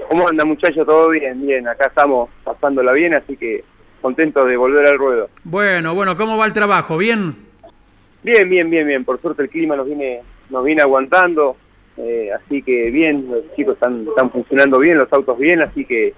¿Cómo 0.08 0.28
anda 0.28 0.44
muchachos? 0.44 0.86
¿Todo 0.86 1.08
bien? 1.08 1.44
Bien, 1.44 1.66
acá 1.66 1.88
estamos 1.88 2.30
pasándola 2.44 2.92
bien, 2.92 3.14
así 3.14 3.36
que 3.36 3.64
contento 4.04 4.44
de 4.44 4.54
volver 4.58 4.86
al 4.86 4.98
ruedo. 4.98 5.30
Bueno, 5.44 5.94
bueno, 5.94 6.14
¿cómo 6.14 6.36
va 6.36 6.44
el 6.44 6.52
trabajo? 6.52 6.98
¿Bien? 6.98 7.34
Bien, 8.22 8.46
bien, 8.50 8.68
bien, 8.68 8.86
bien. 8.86 9.02
Por 9.02 9.18
suerte 9.18 9.40
el 9.42 9.48
clima 9.48 9.76
nos 9.76 9.86
viene, 9.86 10.20
nos 10.50 10.62
viene 10.62 10.82
aguantando, 10.82 11.56
eh, 11.96 12.28
así 12.36 12.62
que 12.62 12.90
bien, 12.90 13.26
los 13.30 13.56
chicos 13.56 13.74
están, 13.76 14.04
están 14.06 14.30
funcionando 14.30 14.78
bien, 14.78 14.98
los 14.98 15.10
autos 15.10 15.38
bien, 15.38 15.62
así 15.62 15.86
que 15.86 16.12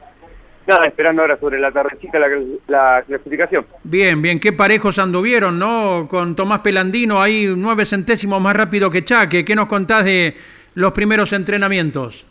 nada, 0.67 0.85
esperando 0.89 1.23
ahora 1.23 1.39
sobre 1.39 1.61
la 1.61 1.71
tardecita 1.71 2.19
la, 2.19 2.29
la 2.67 3.05
clasificación. 3.07 3.65
Bien, 3.85 4.21
bien, 4.21 4.41
qué 4.41 4.53
parejos 4.53 4.99
anduvieron, 4.99 5.57
¿no? 5.57 6.09
Con 6.11 6.35
Tomás 6.35 6.61
Pelandino 6.63 7.23
ahí 7.23 7.55
nueve 7.57 7.85
centésimos 7.85 8.43
más 8.43 8.57
rápido 8.57 8.91
que 8.91 9.05
Chaque. 9.05 9.45
¿Qué 9.45 9.55
nos 9.55 9.69
contás 9.69 10.05
de 10.05 10.35
los 10.75 10.91
primeros 10.93 11.33
entrenamientos? 11.33 12.27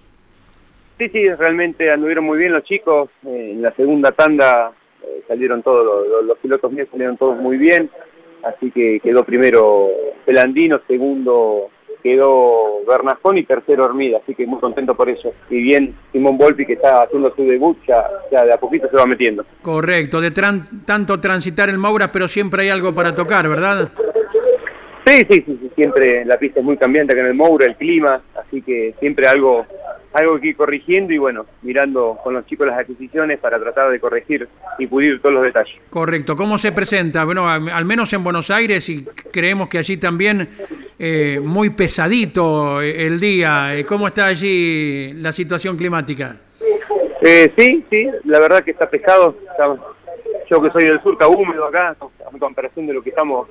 Sí, 0.98 1.08
sí, 1.10 1.30
realmente 1.30 1.90
anduvieron 1.90 2.26
muy 2.26 2.38
bien 2.38 2.52
los 2.52 2.64
chicos. 2.64 3.10
Eh, 3.26 3.52
en 3.54 3.62
la 3.62 3.72
segunda 3.72 4.12
tanda 4.12 4.72
eh, 5.08 5.24
salieron 5.28 5.62
todos, 5.64 6.08
los, 6.08 6.26
los, 6.26 6.38
pilotos 6.40 6.72
míos 6.72 6.88
salieron 6.92 7.18
todos 7.18 7.38
muy 7.38 7.58
bien. 7.58 7.90
Así 8.44 8.70
que 8.72 9.00
quedó 9.00 9.24
primero 9.24 9.90
Pelandino, 10.26 10.80
segundo 10.88 11.70
quedó 12.06 12.86
Bernascón 12.88 13.40
y 13.40 13.46
tercero 13.46 13.84
Hormida, 13.84 14.20
así 14.22 14.36
que 14.36 14.46
muy 14.46 14.60
contento 14.60 14.94
por 14.94 15.10
eso. 15.10 15.34
Y 15.50 15.64
bien 15.64 15.96
Simón 16.12 16.38
Volpi 16.38 16.64
que 16.64 16.74
está 16.74 17.02
haciendo 17.02 17.34
su 17.36 17.44
debut, 17.46 17.80
ya, 17.88 18.08
ya 18.32 18.46
de 18.46 18.54
a 18.54 18.58
poquito 18.58 18.88
se 18.88 18.96
va 18.96 19.08
metiendo. 19.08 19.44
Correcto, 19.64 20.22
de 20.22 20.30
tran 20.30 20.86
tanto 20.86 21.20
transitar 21.20 21.68
el 21.68 21.80
Maura, 21.80 22.12
pero 22.12 22.28
siempre 22.28 22.62
hay 22.62 22.70
algo 22.70 22.94
para 22.94 23.16
tocar, 23.16 23.50
¿verdad? 23.50 23.90
Sí, 25.08 25.22
sí, 25.28 25.44
sí, 25.48 25.60
sí, 25.60 25.72
siempre 25.74 26.24
la 26.26 26.38
pista 26.38 26.60
es 26.60 26.66
muy 26.66 26.78
cambiante 26.78 27.14
acá 27.14 27.22
en 27.22 27.28
el 27.30 27.34
Moura, 27.34 27.66
el 27.66 27.76
clima, 27.76 28.22
así 28.36 28.62
que 28.62 28.94
siempre 29.00 29.28
algo 29.28 29.66
algo 30.16 30.40
que 30.40 30.48
ir 30.48 30.56
corrigiendo 30.56 31.14
y 31.14 31.18
bueno, 31.18 31.46
mirando 31.62 32.18
con 32.24 32.34
los 32.34 32.46
chicos 32.46 32.68
las 32.68 32.80
adquisiciones 32.80 33.38
para 33.40 33.60
tratar 33.60 33.92
de 33.92 34.00
corregir 34.00 34.48
y 34.80 34.88
pulir 34.88 35.22
todos 35.22 35.36
los 35.36 35.44
detalles. 35.44 35.76
Correcto, 35.90 36.36
¿cómo 36.36 36.58
se 36.58 36.72
presenta? 36.72 37.26
Bueno, 37.26 37.48
al 37.48 37.86
menos 37.86 38.12
en 38.14 38.24
Buenos 38.24 38.50
Aires 38.50 38.88
y 38.90 39.06
creemos 39.32 39.68
que 39.68 39.78
allí 39.78 39.98
también 39.98 40.48
eh, 40.98 41.40
muy 41.44 41.72
pesadito 41.72 42.82
el 42.82 43.20
día. 43.20 43.74
¿Cómo 43.86 44.08
está 44.08 44.28
allí 44.28 45.14
la 45.16 45.32
situación 45.32 45.78
climática? 45.78 46.38
Eh, 47.22 47.52
sí, 47.58 47.86
sí, 47.90 48.08
la 48.24 48.40
verdad 48.40 48.64
que 48.64 48.72
está 48.72 48.90
pesado. 48.90 49.36
Está, 49.52 49.76
yo 50.50 50.62
que 50.62 50.70
soy 50.72 50.86
del 50.86 51.02
sur, 51.02 51.14
está 51.14 51.28
húmedo 51.28 51.66
acá, 51.66 51.96
en 52.32 52.40
comparación 52.40 52.88
de 52.88 52.94
lo 52.94 53.02
que 53.02 53.10
estamos 53.10 53.48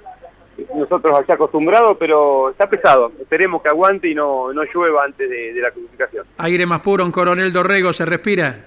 nosotros 0.74 1.18
aquí 1.18 1.32
acostumbrados, 1.32 1.96
pero 1.98 2.50
está 2.50 2.68
pesado. 2.68 3.12
Esperemos 3.20 3.62
que 3.62 3.68
aguante 3.68 4.08
y 4.08 4.14
no, 4.14 4.52
no 4.52 4.62
llueva 4.64 5.04
antes 5.04 5.28
de, 5.28 5.52
de 5.52 5.60
la 5.60 5.70
clasificación. 5.70 6.26
Aire 6.38 6.66
más 6.66 6.80
puro, 6.80 7.04
un 7.04 7.10
coronel 7.10 7.52
Dorrego, 7.52 7.92
¿se 7.92 8.04
respira? 8.04 8.66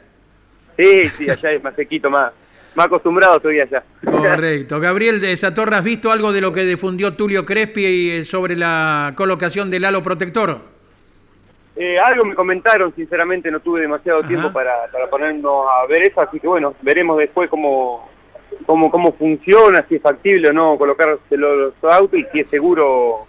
Sí, 0.78 1.08
sí, 1.10 1.30
allá 1.30 1.52
es 1.52 1.64
más 1.64 1.76
sequito, 1.76 2.10
más, 2.10 2.32
más 2.76 2.86
acostumbrado 2.86 3.38
estoy 3.38 3.60
allá. 3.60 3.84
Correcto. 4.06 4.80
Gabriel 4.82 5.20
de 5.20 5.36
Satorra, 5.36 5.78
¿has 5.78 5.84
visto 5.84 6.12
algo 6.12 6.32
de 6.32 6.42
lo 6.42 6.54
que 6.54 6.64
difundió 6.64 7.16
Tulio 7.16 7.46
Crespi 7.46 8.24
sobre 8.26 8.56
la 8.56 9.14
colocación 9.16 9.72
del 9.72 9.86
halo 9.86 10.04
protector? 10.04 10.60
Eh, 11.76 12.00
algo 12.00 12.26
me 12.26 12.34
comentaron, 12.34 12.94
sinceramente 12.96 13.52
no 13.52 13.60
tuve 13.60 13.82
demasiado 13.82 14.20
Ajá. 14.20 14.28
tiempo 14.28 14.52
para, 14.52 14.88
para 14.92 15.08
ponernos 15.08 15.66
a 15.70 15.86
ver 15.86 16.08
eso, 16.08 16.22
así 16.22 16.40
que 16.40 16.48
bueno, 16.48 16.74
veremos 16.82 17.20
después 17.20 17.50
cómo, 17.52 18.10
cómo, 18.66 18.90
cómo 18.92 19.14
funciona, 19.14 19.86
si 19.88 19.96
es 19.96 20.02
factible 20.02 20.50
o 20.50 20.54
no 20.54 20.78
colocarse 20.78 21.38
los 21.38 21.74
autos 21.84 22.20
y 22.20 22.26
si 22.32 22.40
es 22.42 22.50
seguro 22.50 23.28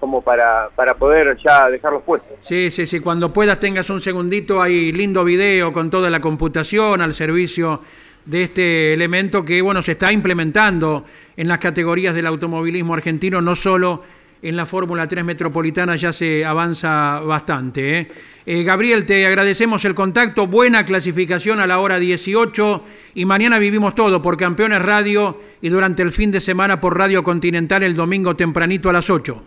como 0.00 0.20
para, 0.20 0.68
para 0.74 0.94
poder 0.94 1.36
ya 1.44 1.70
dejarlos 1.70 2.02
puestos. 2.02 2.32
Sí, 2.40 2.70
sí, 2.70 2.86
sí, 2.86 2.98
cuando 2.98 3.32
puedas 3.32 3.60
tengas 3.60 3.88
un 3.88 4.00
segundito, 4.00 4.60
hay 4.60 4.90
lindo 4.90 5.22
video 5.22 5.72
con 5.72 5.90
toda 5.90 6.10
la 6.10 6.20
computación 6.20 7.00
al 7.00 7.14
servicio 7.14 7.80
de 8.24 8.42
este 8.42 8.94
elemento 8.94 9.44
que 9.44 9.62
bueno 9.62 9.82
se 9.82 9.92
está 9.92 10.12
implementando 10.12 11.04
en 11.36 11.48
las 11.48 11.58
categorías 11.58 12.14
del 12.14 12.26
automovilismo 12.26 12.94
argentino, 12.94 13.40
no 13.40 13.54
solo 13.56 14.02
en 14.42 14.56
la 14.56 14.66
Fórmula 14.66 15.06
3 15.06 15.24
Metropolitana 15.24 15.94
ya 15.94 16.12
se 16.12 16.44
avanza 16.44 17.20
bastante. 17.20 17.98
¿eh? 17.98 18.08
Eh, 18.44 18.64
Gabriel, 18.64 19.06
te 19.06 19.24
agradecemos 19.24 19.84
el 19.84 19.94
contacto, 19.94 20.48
buena 20.48 20.84
clasificación 20.84 21.60
a 21.60 21.66
la 21.66 21.78
hora 21.78 21.98
18 21.98 22.84
y 23.14 23.24
mañana 23.24 23.60
vivimos 23.60 23.94
todo 23.94 24.20
por 24.20 24.36
Campeones 24.36 24.82
Radio 24.82 25.38
y 25.60 25.68
durante 25.68 26.02
el 26.02 26.10
fin 26.10 26.32
de 26.32 26.40
semana 26.40 26.80
por 26.80 26.98
Radio 26.98 27.22
Continental 27.22 27.84
el 27.84 27.94
domingo 27.94 28.34
tempranito 28.34 28.90
a 28.90 28.92
las 28.92 29.08
8. 29.08 29.42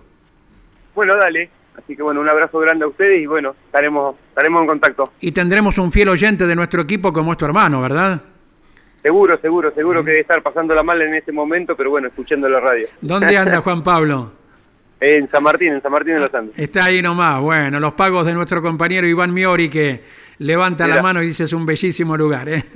Bueno, 0.96 1.16
dale. 1.18 1.50
Así 1.78 1.94
que 1.94 2.02
bueno, 2.02 2.22
un 2.22 2.30
abrazo 2.30 2.58
grande 2.60 2.86
a 2.86 2.88
ustedes 2.88 3.22
y 3.22 3.26
bueno, 3.26 3.54
estaremos, 3.66 4.16
estaremos 4.30 4.62
en 4.62 4.68
contacto. 4.68 5.12
Y 5.20 5.34
tendremos 5.34 5.78
un 5.78 5.92
fiel 5.92 6.08
oyente 6.08 6.48
de 6.48 6.56
nuestro 6.56 6.82
equipo 6.82 7.12
como 7.12 7.34
es 7.34 7.38
tu 7.38 7.44
hermano, 7.44 7.82
¿verdad? 7.82 8.22
Seguro, 9.04 9.38
seguro, 9.40 9.72
seguro 9.76 10.04
que 10.04 10.12
debe 10.12 10.22
estar 10.22 10.42
pasándola 10.42 10.84
mal 10.84 11.02
en 11.02 11.16
este 11.16 11.34
momento, 11.34 11.76
pero 11.76 11.90
bueno, 11.90 12.08
escuchando 12.08 12.48
la 12.48 12.62
radio. 12.62 12.88
¿Dónde 13.02 13.38
anda 13.38 13.58
Juan 13.62 13.84
Pablo? 13.84 14.45
En 15.08 15.30
San 15.30 15.44
Martín, 15.44 15.72
en 15.72 15.82
San 15.84 15.92
Martín 15.92 16.16
de 16.16 16.20
los 16.20 16.34
Andes. 16.34 16.58
Está 16.58 16.86
ahí 16.86 17.00
nomás, 17.00 17.40
bueno, 17.40 17.80
los 17.80 17.94
pagos 17.94 18.26
de 18.26 18.34
nuestro 18.34 18.60
compañero 18.64 19.06
Iván 19.06 19.32
Miori 19.32 19.70
que 19.70 20.02
levanta 20.40 20.86
Mira. 20.86 20.96
la 20.96 21.04
mano 21.04 21.22
y 21.22 21.28
dice 21.28 21.44
es 21.44 21.54
un 21.54 21.64
bellísimo 21.64 22.18
lugar. 22.18 22.50
¿eh? 22.50 22.64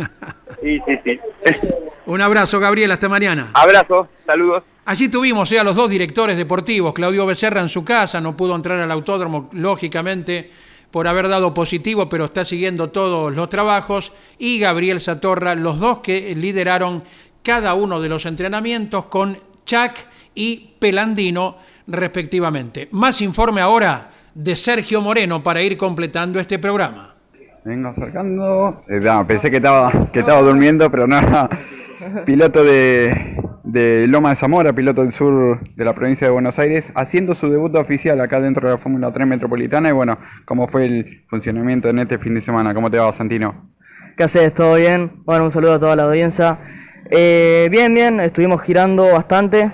Sí, 0.61 0.79
sí, 0.85 0.99
sí. 1.03 1.19
un 2.05 2.21
abrazo, 2.21 2.59
Gabriel, 2.59 2.91
hasta 2.91 3.09
mañana. 3.09 3.49
Abrazo, 3.53 4.09
saludos. 4.27 4.63
Allí 4.85 5.09
tuvimos 5.09 5.49
ya 5.49 5.63
los 5.63 5.75
dos 5.75 5.89
directores 5.89 6.37
deportivos, 6.37 6.93
Claudio 6.93 7.25
Becerra 7.25 7.61
en 7.61 7.69
su 7.69 7.83
casa, 7.83 8.21
no 8.21 8.37
pudo 8.37 8.55
entrar 8.55 8.79
al 8.79 8.91
autódromo, 8.91 9.49
lógicamente, 9.53 10.51
por 10.91 11.07
haber 11.07 11.29
dado 11.29 11.53
positivo, 11.53 12.09
pero 12.09 12.25
está 12.25 12.45
siguiendo 12.45 12.89
todos 12.89 13.33
los 13.33 13.49
trabajos, 13.49 14.11
y 14.37 14.59
Gabriel 14.59 14.99
Satorra, 14.99 15.55
los 15.55 15.79
dos 15.79 15.99
que 15.99 16.35
lideraron 16.35 17.03
cada 17.41 17.73
uno 17.73 17.99
de 18.01 18.09
los 18.09 18.25
entrenamientos 18.25 19.05
con 19.05 19.37
Chac 19.65 20.07
y 20.35 20.71
Pelandino 20.79 21.57
respectivamente. 21.89 22.87
Más 22.91 23.21
informe 23.21 23.61
ahora 23.61 24.09
de 24.33 24.55
Sergio 24.55 25.01
Moreno 25.01 25.43
para 25.43 25.61
ir 25.61 25.77
completando 25.77 26.39
este 26.39 26.59
programa. 26.59 27.15
Vengo 27.65 27.89
acercando. 27.89 28.81
Eh, 28.87 29.01
pensé 29.27 29.51
que 29.51 29.57
estaba, 29.57 29.91
que 30.13 30.19
estaba 30.19 30.41
durmiendo, 30.41 30.89
pero 30.89 31.07
no 31.07 31.17
era 31.17 31.49
piloto 32.25 32.63
de, 32.63 33.37
de 33.63 34.07
Loma 34.07 34.29
de 34.29 34.35
Zamora, 34.35 34.73
piloto 34.73 35.03
del 35.03 35.11
sur 35.11 35.59
de 35.75 35.85
la 35.85 35.93
provincia 35.93 36.27
de 36.27 36.31
Buenos 36.31 36.57
Aires, 36.57 36.91
haciendo 36.95 37.35
su 37.35 37.49
debut 37.49 37.75
oficial 37.75 38.21
acá 38.21 38.39
dentro 38.39 38.67
de 38.67 38.75
la 38.75 38.79
Fórmula 38.79 39.11
3 39.11 39.27
Metropolitana. 39.27 39.89
Y 39.89 39.91
bueno, 39.91 40.17
¿cómo 40.45 40.67
fue 40.67 40.85
el 40.85 41.23
funcionamiento 41.27 41.89
en 41.89 41.99
este 41.99 42.17
fin 42.17 42.33
de 42.35 42.41
semana? 42.41 42.73
¿Cómo 42.73 42.89
te 42.89 42.97
va, 42.97 43.11
Santino? 43.11 43.69
¿Qué 44.15 44.23
haces? 44.23 44.53
¿Todo 44.53 44.75
bien? 44.75 45.21
Bueno, 45.25 45.45
un 45.45 45.51
saludo 45.51 45.73
a 45.73 45.79
toda 45.79 45.95
la 45.95 46.03
audiencia. 46.03 46.59
Eh, 47.11 47.67
bien, 47.71 47.93
bien, 47.93 48.19
estuvimos 48.19 48.61
girando 48.61 49.05
bastante, 49.13 49.71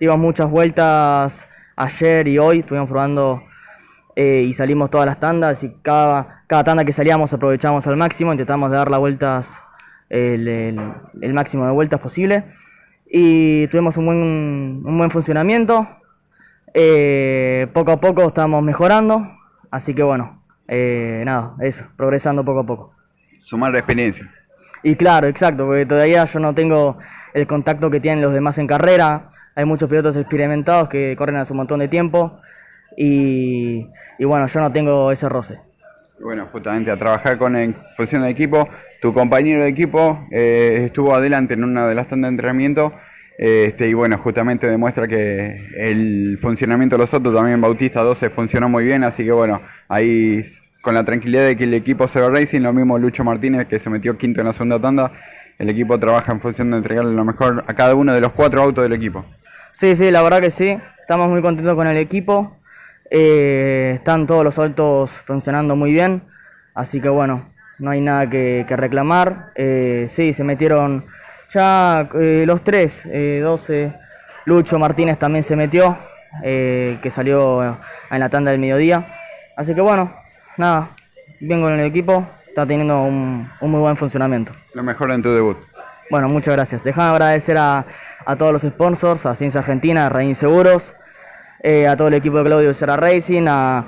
dimos 0.00 0.18
muchas 0.18 0.50
vueltas 0.50 1.46
ayer 1.76 2.28
y 2.28 2.38
hoy, 2.38 2.60
estuvimos 2.60 2.88
probando 2.88 3.42
eh, 4.14 4.44
y 4.46 4.52
salimos 4.54 4.90
todas 4.90 5.06
las 5.06 5.18
tandas 5.18 5.62
y 5.62 5.74
cada, 5.82 6.44
cada 6.46 6.64
tanda 6.64 6.84
que 6.84 6.92
salíamos 6.92 7.32
aprovechamos 7.32 7.86
al 7.86 7.96
máximo, 7.96 8.32
intentamos 8.32 8.70
dar 8.70 8.90
las 8.90 9.00
vueltas, 9.00 9.64
el, 10.08 10.78
máximo 11.32 11.64
de 11.64 11.72
vueltas 11.72 12.00
posible 12.00 12.44
y 13.06 13.66
tuvimos 13.68 13.96
un 13.96 14.06
buen, 14.06 14.82
un 14.84 14.98
buen 14.98 15.10
funcionamiento. 15.10 15.88
Eh, 16.74 17.66
poco 17.74 17.92
a 17.92 18.00
poco 18.00 18.28
estamos 18.28 18.62
mejorando, 18.62 19.26
así 19.70 19.94
que 19.94 20.02
bueno, 20.02 20.42
nada, 20.68 21.54
eso, 21.60 21.84
progresando 21.96 22.44
poco 22.44 22.60
a 22.60 22.66
poco. 22.66 22.94
Sumar 23.42 23.72
la 23.72 23.78
experiencia. 23.78 24.30
Y 24.82 24.96
claro, 24.96 25.28
exacto, 25.28 25.66
porque 25.66 25.86
todavía 25.86 26.24
yo 26.24 26.40
no 26.40 26.54
tengo 26.54 26.98
el 27.34 27.46
contacto 27.46 27.90
que 27.90 28.00
tienen 28.00 28.22
los 28.22 28.32
demás 28.32 28.58
en 28.58 28.66
carrera. 28.66 29.30
Hay 29.54 29.64
muchos 29.64 29.88
pilotos 29.88 30.16
experimentados 30.16 30.88
que 30.88 31.14
corren 31.16 31.36
hace 31.36 31.52
un 31.52 31.58
montón 31.58 31.80
de 31.80 31.88
tiempo 31.88 32.40
y, 32.96 33.86
bueno, 34.20 34.46
yo 34.46 34.60
no 34.60 34.72
tengo 34.72 35.12
ese 35.12 35.28
roce. 35.28 35.60
Bueno, 36.20 36.46
justamente 36.46 36.90
a 36.90 36.96
trabajar 36.96 37.36
con 37.36 37.56
en 37.56 37.76
función 37.96 38.22
de 38.22 38.30
equipo, 38.30 38.68
tu 39.00 39.12
compañero 39.12 39.62
de 39.62 39.68
equipo 39.68 40.26
eh, 40.30 40.82
estuvo 40.84 41.14
adelante 41.14 41.54
en 41.54 41.64
una 41.64 41.86
de 41.86 41.94
las 41.94 42.06
tandas 42.06 42.30
de 42.30 42.34
entrenamiento 42.34 42.92
este, 43.38 43.88
y 43.88 43.94
bueno, 43.94 44.18
justamente 44.18 44.68
demuestra 44.68 45.08
que 45.08 45.66
el 45.76 46.38
funcionamiento 46.40 46.96
de 46.96 47.00
los 47.00 47.12
otros, 47.12 47.34
también 47.34 47.60
Bautista 47.60 48.02
12 48.02 48.30
funcionó 48.30 48.68
muy 48.68 48.84
bien, 48.84 49.02
así 49.04 49.24
que 49.24 49.32
bueno, 49.32 49.60
ahí 49.88 50.42
con 50.80 50.94
la 50.94 51.04
tranquilidad 51.04 51.46
de 51.46 51.56
que 51.56 51.64
el 51.64 51.74
equipo 51.74 52.06
se 52.06 52.20
va 52.20 52.28
Racing, 52.28 52.60
lo 52.60 52.72
mismo 52.72 52.98
Lucho 52.98 53.24
Martínez 53.24 53.66
que 53.66 53.78
se 53.78 53.90
metió 53.90 54.16
quinto 54.16 54.40
en 54.40 54.48
la 54.48 54.52
segunda 54.52 54.80
tanda, 54.80 55.12
el 55.58 55.68
equipo 55.70 55.98
trabaja 55.98 56.32
en 56.32 56.40
función 56.40 56.70
de 56.70 56.76
entregarle 56.78 57.14
lo 57.14 57.24
mejor 57.24 57.64
a 57.66 57.74
cada 57.74 57.94
uno 57.94 58.12
de 58.14 58.20
los 58.20 58.32
cuatro 58.32 58.62
autos 58.62 58.84
del 58.84 58.92
equipo. 58.92 59.24
Sí, 59.72 59.96
sí, 59.96 60.10
la 60.10 60.20
verdad 60.20 60.40
que 60.40 60.50
sí, 60.50 60.78
estamos 61.00 61.28
muy 61.28 61.40
contentos 61.40 61.74
con 61.74 61.86
el 61.86 61.96
equipo, 61.96 62.56
eh, 63.10 63.92
están 63.96 64.26
todos 64.26 64.44
los 64.44 64.58
autos 64.58 65.10
funcionando 65.10 65.76
muy 65.76 65.92
bien, 65.92 66.22
así 66.74 67.00
que 67.00 67.08
bueno, 67.08 67.50
no 67.78 67.90
hay 67.90 68.02
nada 68.02 68.28
que, 68.28 68.66
reclamar, 68.68 69.52
eh, 69.54 70.04
sí, 70.08 70.34
se 70.34 70.44
metieron 70.44 71.06
ya 71.48 72.08
eh, 72.14 72.44
los 72.46 72.62
tres, 72.62 73.02
12, 73.04 73.94
Lucho 74.44 74.78
Martínez 74.78 75.18
también 75.18 75.42
se 75.42 75.56
metió, 75.56 75.96
que 76.42 77.08
salió 77.10 77.62
en 78.10 78.20
la 78.20 78.28
tanda 78.28 78.50
del 78.50 78.60
mediodía, 78.60 79.06
así 79.56 79.74
que 79.74 79.80
bueno, 79.80 80.14
nada, 80.58 80.90
vengo 81.40 81.70
en 81.70 81.80
el 81.80 81.86
equipo, 81.86 82.26
está 82.46 82.66
teniendo 82.66 83.02
un, 83.02 83.50
muy 83.62 83.80
buen 83.80 83.96
funcionamiento. 83.96 84.52
Lo 84.74 84.82
mejor 84.82 85.10
en 85.10 85.22
tu 85.22 85.30
debut. 85.30 85.56
Bueno, 86.10 86.28
muchas 86.28 86.52
gracias. 86.54 86.84
Déjame 86.84 87.08
agradecer 87.08 87.56
a, 87.56 87.86
todos 88.36 88.52
los 88.52 88.62
sponsors, 88.62 89.26
a 89.26 89.34
Ciencia 89.34 89.60
Argentina, 89.60 90.06
a 90.06 90.08
Rein 90.08 90.34
Seguros, 90.34 90.94
eh, 91.62 91.86
a 91.86 91.96
todo 91.96 92.08
el 92.08 92.14
equipo 92.14 92.38
de 92.38 92.44
Claudio 92.44 92.74
Serra 92.74 92.96
Racing, 92.96 93.46
a, 93.48 93.86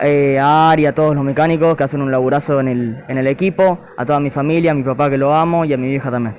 eh, 0.00 0.38
a 0.38 0.70
Ari, 0.70 0.86
a 0.86 0.94
todos 0.94 1.14
los 1.14 1.24
mecánicos 1.24 1.76
que 1.76 1.84
hacen 1.84 2.02
un 2.02 2.10
laburazo 2.10 2.60
en 2.60 2.68
el, 2.68 3.04
en 3.08 3.18
el 3.18 3.26
equipo, 3.26 3.80
a 3.96 4.04
toda 4.04 4.20
mi 4.20 4.30
familia, 4.30 4.70
a 4.70 4.74
mi 4.74 4.82
papá 4.82 5.10
que 5.10 5.18
lo 5.18 5.34
amo 5.34 5.64
y 5.64 5.72
a 5.72 5.76
mi 5.76 5.88
vieja 5.88 6.10
también. 6.10 6.36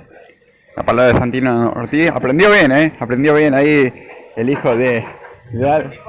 La 0.76 0.84
palabra 0.84 1.14
de 1.14 1.20
Santino 1.20 1.72
Ortiz, 1.76 2.10
aprendió 2.10 2.52
bien, 2.52 2.72
¿eh? 2.72 2.94
Aprendió 3.00 3.36
bien 3.36 3.54
ahí 3.54 3.94
el 4.36 4.50
hijo 4.50 4.76
de... 4.76 5.06
de... 5.52 6.00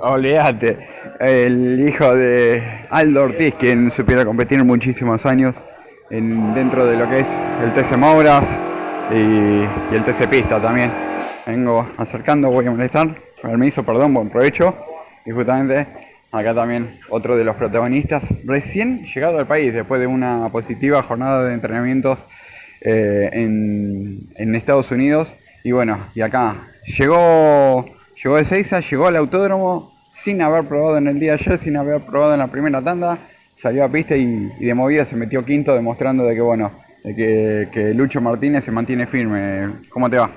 Oleate 0.00 0.78
el 1.20 1.88
hijo 1.88 2.14
de 2.14 2.62
Aldo 2.90 3.24
Ortiz, 3.24 3.54
quien 3.54 3.90
supiera 3.90 4.24
competir 4.24 4.62
muchísimos 4.62 5.26
años 5.26 5.56
en, 6.10 6.54
dentro 6.54 6.86
de 6.86 6.96
lo 6.96 7.08
que 7.08 7.20
es 7.20 7.28
el 7.62 7.72
TC 7.72 7.96
Mauras 7.96 8.46
y, 9.10 9.94
el 9.94 10.04
TC 10.04 10.28
Pista 10.28 10.60
también. 10.60 10.90
Vengo 11.46 11.86
acercando, 11.96 12.50
voy 12.50 12.66
a 12.66 12.70
molestar, 12.70 13.16
permiso, 13.40 13.82
perdón, 13.82 14.14
buen 14.14 14.28
provecho. 14.28 14.76
Y 15.24 15.30
justamente 15.30 15.86
acá 16.30 16.54
también 16.54 17.00
otro 17.08 17.36
de 17.36 17.44
los 17.44 17.56
protagonistas, 17.56 18.24
recién 18.44 19.06
llegado 19.06 19.38
al 19.38 19.46
país 19.46 19.72
después 19.72 20.00
de 20.00 20.06
una 20.06 20.48
positiva 20.50 21.02
jornada 21.02 21.44
de 21.44 21.54
entrenamientos 21.54 22.18
eh, 22.82 23.30
en, 23.32 24.28
en 24.36 24.54
Estados 24.54 24.90
Unidos. 24.90 25.36
Y 25.64 25.72
bueno, 25.72 25.98
y 26.14 26.20
acá 26.20 26.56
llegó, 26.86 27.86
llegó 28.22 28.36
de 28.36 28.44
Seiza, 28.44 28.80
llegó 28.80 29.06
al 29.06 29.16
autódromo, 29.16 29.92
sin 30.12 30.42
haber 30.42 30.64
probado 30.64 30.98
en 30.98 31.08
el 31.08 31.20
día 31.20 31.34
ayer, 31.34 31.58
sin 31.58 31.76
haber 31.76 32.00
probado 32.00 32.34
en 32.34 32.40
la 32.40 32.48
primera 32.48 32.82
tanda, 32.82 33.18
salió 33.54 33.84
a 33.84 33.88
pista 33.88 34.16
y, 34.16 34.50
de 34.60 34.74
movida 34.74 35.04
se 35.04 35.16
metió 35.16 35.44
quinto, 35.44 35.74
demostrando 35.74 36.24
de 36.24 36.34
que 36.34 36.40
bueno, 36.40 36.72
de 37.04 37.68
que, 37.72 37.94
Lucho 37.94 38.20
Martínez 38.20 38.64
se 38.64 38.72
mantiene 38.72 39.06
firme. 39.06 39.68
¿Cómo 39.88 40.08
te 40.10 40.18
va? 40.18 40.30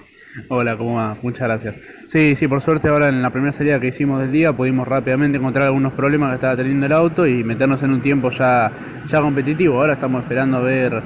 Hola, 0.48 0.78
¿cómo 0.78 0.96
va? 0.96 1.18
Muchas 1.22 1.42
gracias. 1.42 1.76
Sí, 2.08 2.36
sí, 2.36 2.48
por 2.48 2.62
suerte 2.62 2.88
ahora 2.88 3.10
en 3.10 3.22
la 3.22 3.32
primera 3.32 3.52
salida 3.52 3.80
que 3.80 3.88
hicimos 3.88 4.22
del 4.22 4.32
día 4.32 4.54
pudimos 4.54 4.88
rápidamente 4.88 5.38
encontrar 5.38 5.68
algunos 5.68 5.92
problemas 5.94 6.30
que 6.30 6.36
estaba 6.36 6.56
teniendo 6.56 6.86
el 6.86 6.94
auto 6.94 7.28
y 7.28 7.44
meternos 7.44 7.84
en 7.84 7.92
un 7.92 8.02
tiempo 8.02 8.32
ya, 8.32 8.72
ya 9.10 9.20
competitivo. 9.20 9.82
Ahora 9.82 9.94
estamos 9.94 10.24
esperando 10.24 10.58
a 10.58 10.62
ver 10.62 11.02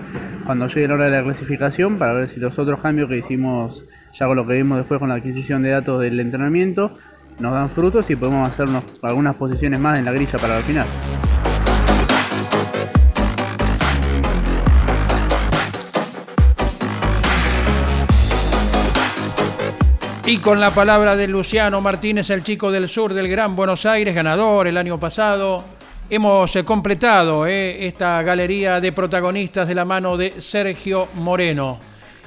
cuando 0.46 0.68
llegue 0.68 0.88
la 0.88 0.94
hora 0.94 1.06
de 1.06 1.12
la 1.12 1.24
clasificación 1.24 1.98
para 1.98 2.14
ver 2.14 2.28
si 2.28 2.40
los 2.40 2.58
otros 2.60 2.80
cambios 2.80 3.10
que 3.10 3.18
hicimos 3.18 3.86
ya 4.14 4.28
con 4.28 4.36
lo 4.36 4.46
que 4.46 4.54
vimos 4.54 4.78
después 4.78 5.00
con 5.00 5.10
la 5.10 5.16
adquisición 5.16 5.64
de 5.64 5.72
datos 5.72 6.02
del 6.02 6.20
entrenamiento 6.20 6.96
nos 7.40 7.52
dan 7.52 7.70
frutos 7.70 8.10
y 8.10 8.16
podemos 8.16 8.48
hacernos 8.48 8.84
algunas 9.02 9.36
posiciones 9.36 9.80
más 9.80 10.00
en 10.00 10.06
la 10.06 10.12
grilla 10.12 10.38
para 10.38 10.58
el 10.58 10.64
final. 10.64 10.88
Y 20.28 20.40
con 20.40 20.60
la 20.60 20.72
palabra 20.72 21.16
de 21.16 21.28
Luciano 21.28 21.82
Martínez, 21.82 22.32
el 22.32 22.44
chico 22.44 22.72
del 22.72 22.90
sur 22.90 23.14
del 23.14 23.28
Gran 23.28 23.56
Buenos 23.56 23.86
Aires, 23.86 24.16
ganador 24.16 24.66
el 24.66 24.76
año 24.76 25.00
pasado, 25.00 25.64
hemos 26.10 26.56
eh, 26.56 26.66
completado 26.66 27.46
eh, 27.46 27.86
esta 27.86 28.24
galería 28.24 28.82
de 28.82 28.92
protagonistas 28.92 29.68
de 29.68 29.76
la 29.76 29.86
mano 29.86 30.18
de 30.18 30.42
Sergio 30.42 31.10
Moreno. 31.14 31.80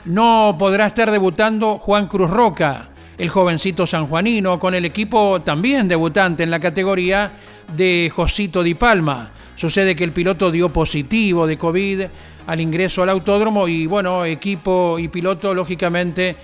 No 0.05 0.55
podrá 0.57 0.87
estar 0.87 1.11
debutando 1.11 1.77
Juan 1.79 2.07
Cruz 2.07 2.31
Roca, 2.31 2.91
el 3.19 3.31
jovencito 3.31 3.85
sanjuanino, 3.85 4.61
con 4.61 4.77
el 4.77 4.85
equipo 4.85 5.43
también 5.43 5.89
debutante 5.89 6.45
en 6.45 6.53
la 6.53 6.61
categoría 6.61 7.33
de 7.77 8.13
Josito 8.15 8.63
Di 8.63 8.75
Palma. 8.75 9.33
Sucede 9.57 9.97
que 9.97 10.05
el 10.05 10.13
piloto 10.13 10.53
dio 10.53 10.73
positivo 10.73 11.49
de 11.49 11.59
COVID 11.59 12.03
al 12.47 12.61
ingreso 12.61 13.03
al 13.03 13.09
autódromo 13.09 13.67
y 13.67 13.87
bueno, 13.87 14.25
equipo 14.25 15.01
y 15.01 15.09
piloto 15.09 15.53
lógicamente 15.53 16.37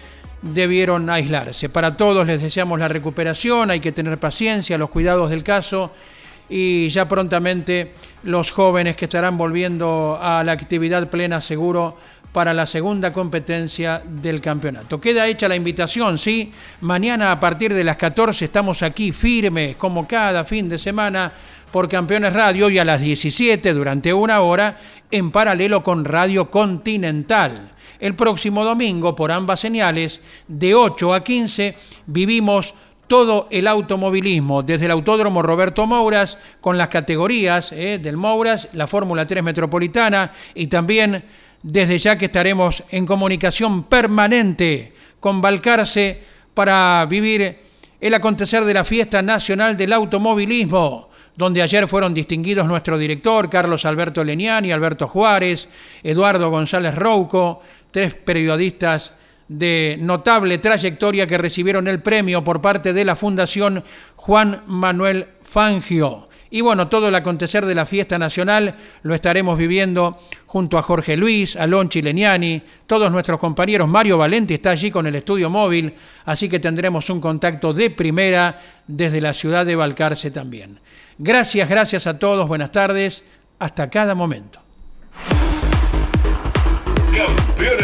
debieron 0.45 1.09
aislarse. 1.09 1.69
Para 1.69 1.97
todos 1.97 2.27
les 2.27 2.43
deseamos 2.43 2.79
la 2.79 2.89
recuperación, 2.89 3.71
hay 3.71 3.81
que 3.81 3.93
tener 3.93 4.19
paciencia, 4.19 4.77
los 4.77 4.91
cuidados 4.91 5.31
del 5.31 5.43
caso 5.43 5.93
y 6.49 6.89
ya 6.91 7.09
prontamente 7.09 7.93
los 8.25 8.51
jóvenes 8.51 8.97
que 8.97 9.07
estarán 9.07 9.39
volviendo 9.39 10.19
a 10.21 10.45
la 10.45 10.53
actividad 10.53 11.09
plena 11.09 11.41
seguro 11.41 11.97
para 12.33 12.53
la 12.53 12.67
segunda 12.67 13.13
competencia 13.13 14.03
del 14.05 14.41
campeonato. 14.41 15.01
Queda 15.01 15.27
hecha 15.27 15.49
la 15.49 15.57
invitación, 15.57 16.19
¿sí? 16.19 16.53
Mañana 16.81 17.31
a 17.33 17.41
partir 17.41 17.73
de 17.73 17.85
las 17.85 17.97
14 17.97 18.45
estamos 18.45 18.83
aquí 18.83 19.13
firmes, 19.13 19.77
como 19.77 20.07
cada 20.07 20.45
fin 20.45 20.69
de 20.69 20.77
semana, 20.77 21.33
por 21.71 21.89
Campeones 21.89 22.33
Radio 22.33 22.69
y 22.71 22.79
a 22.79 22.85
las 22.85 23.01
17 23.01 23.73
durante 23.73 24.13
una 24.13 24.41
hora 24.43 24.79
en 25.11 25.31
paralelo 25.31 25.83
con 25.83 26.05
Radio 26.05 26.51
Continental. 26.51 27.74
El 27.99 28.15
próximo 28.15 28.65
domingo, 28.65 29.15
por 29.15 29.33
ambas 29.33 29.61
señales, 29.61 30.21
de 30.49 30.75
8 30.75 31.15
a 31.15 31.25
15, 31.25 31.75
vivimos 32.07 32.75
todo 33.07 33.49
el 33.51 33.67
automovilismo, 33.67 34.63
desde 34.63 34.87
el 34.87 34.91
Autódromo 34.91 35.43
Roberto 35.43 35.87
Mouras, 35.87 36.39
con 36.61 36.79
las 36.79 36.89
categorías 36.89 37.73
eh, 37.73 37.99
del 38.03 38.17
Mouras, 38.17 38.69
la 38.73 38.87
Fórmula 38.87 39.27
3 39.27 39.43
Metropolitana 39.43 40.33
y 40.55 40.67
también 40.67 41.23
desde 41.63 41.99
ya 41.99 42.17
que 42.19 42.27
estaremos 42.27 42.83
en 42.91 43.07
comunicación 43.07 43.85
permanente 43.85 44.93
con 45.21 45.41
Balcarce 45.41 46.23
para 46.53 47.07
vivir 47.09 47.59
el 48.01 48.15
acontecer 48.15 48.65
de 48.65 48.75
la 48.75 48.85
Fiesta 48.85 49.23
Nacional 49.23 49.77
del 49.77 49.93
Automovilismo. 49.93 51.09
donde 51.37 51.63
ayer 51.63 51.89
fueron 51.89 52.15
distinguidos 52.15 52.65
nuestro 52.69 52.97
director, 52.97 53.51
Carlos 53.51 53.85
Alberto 53.87 54.23
Leniani, 54.23 54.71
Alberto 54.71 55.09
Juárez, 55.09 55.69
Eduardo 56.05 56.49
González 56.49 56.95
Rouco, 56.95 57.61
tres 57.95 58.13
periodistas 58.13 59.15
de 59.47 59.97
notable 60.01 60.59
trayectoria 60.59 61.29
que 61.29 61.39
recibieron 61.39 61.87
el 61.87 62.03
premio 62.03 62.43
por 62.43 62.61
parte 62.61 62.93
de 62.93 63.05
la 63.05 63.15
Fundación 63.15 63.85
Juan 64.17 64.65
Manuel 64.67 65.29
Fangio. 65.45 66.27
Y 66.51 66.61
bueno, 66.61 66.89
todo 66.89 67.07
el 67.07 67.15
acontecer 67.15 67.65
de 67.65 67.77
la 67.77 67.87
fiesta 67.87 68.19
nacional 68.19 68.75
lo 69.05 69.15
estaremos 69.15 69.57
viviendo 69.57 70.19
junto 70.47 70.77
a 70.77 70.83
Jorge 70.83 71.17
Luis, 71.17 71.55
Alon 71.55 71.89
Chileniani, 71.89 72.63
todos 72.89 73.13
nuestros 73.13 73.39
compañeros. 73.39 73.89
Mario 73.89 74.19
Valenti 74.19 74.55
está 74.55 74.71
allí 74.71 74.91
con 74.91 75.07
el 75.07 75.15
estudio 75.15 75.49
móvil, 75.49 75.95
así 76.25 76.49
que 76.49 76.59
tendremos 76.59 77.09
un 77.11 77.21
contacto 77.21 77.73
de 77.73 77.91
primera 77.91 78.61
desde 78.89 79.21
la 79.21 79.33
ciudad 79.33 79.65
de 79.65 79.77
Balcarce 79.77 80.33
también. 80.33 80.81
Gracias, 81.17 81.69
gracias 81.69 82.09
a 82.09 82.19
todos, 82.19 82.49
buenas 82.49 82.73
tardes, 82.73 83.25
hasta 83.61 83.89
cada 83.89 84.17
momento. 84.17 84.59
Campeones 87.15 87.84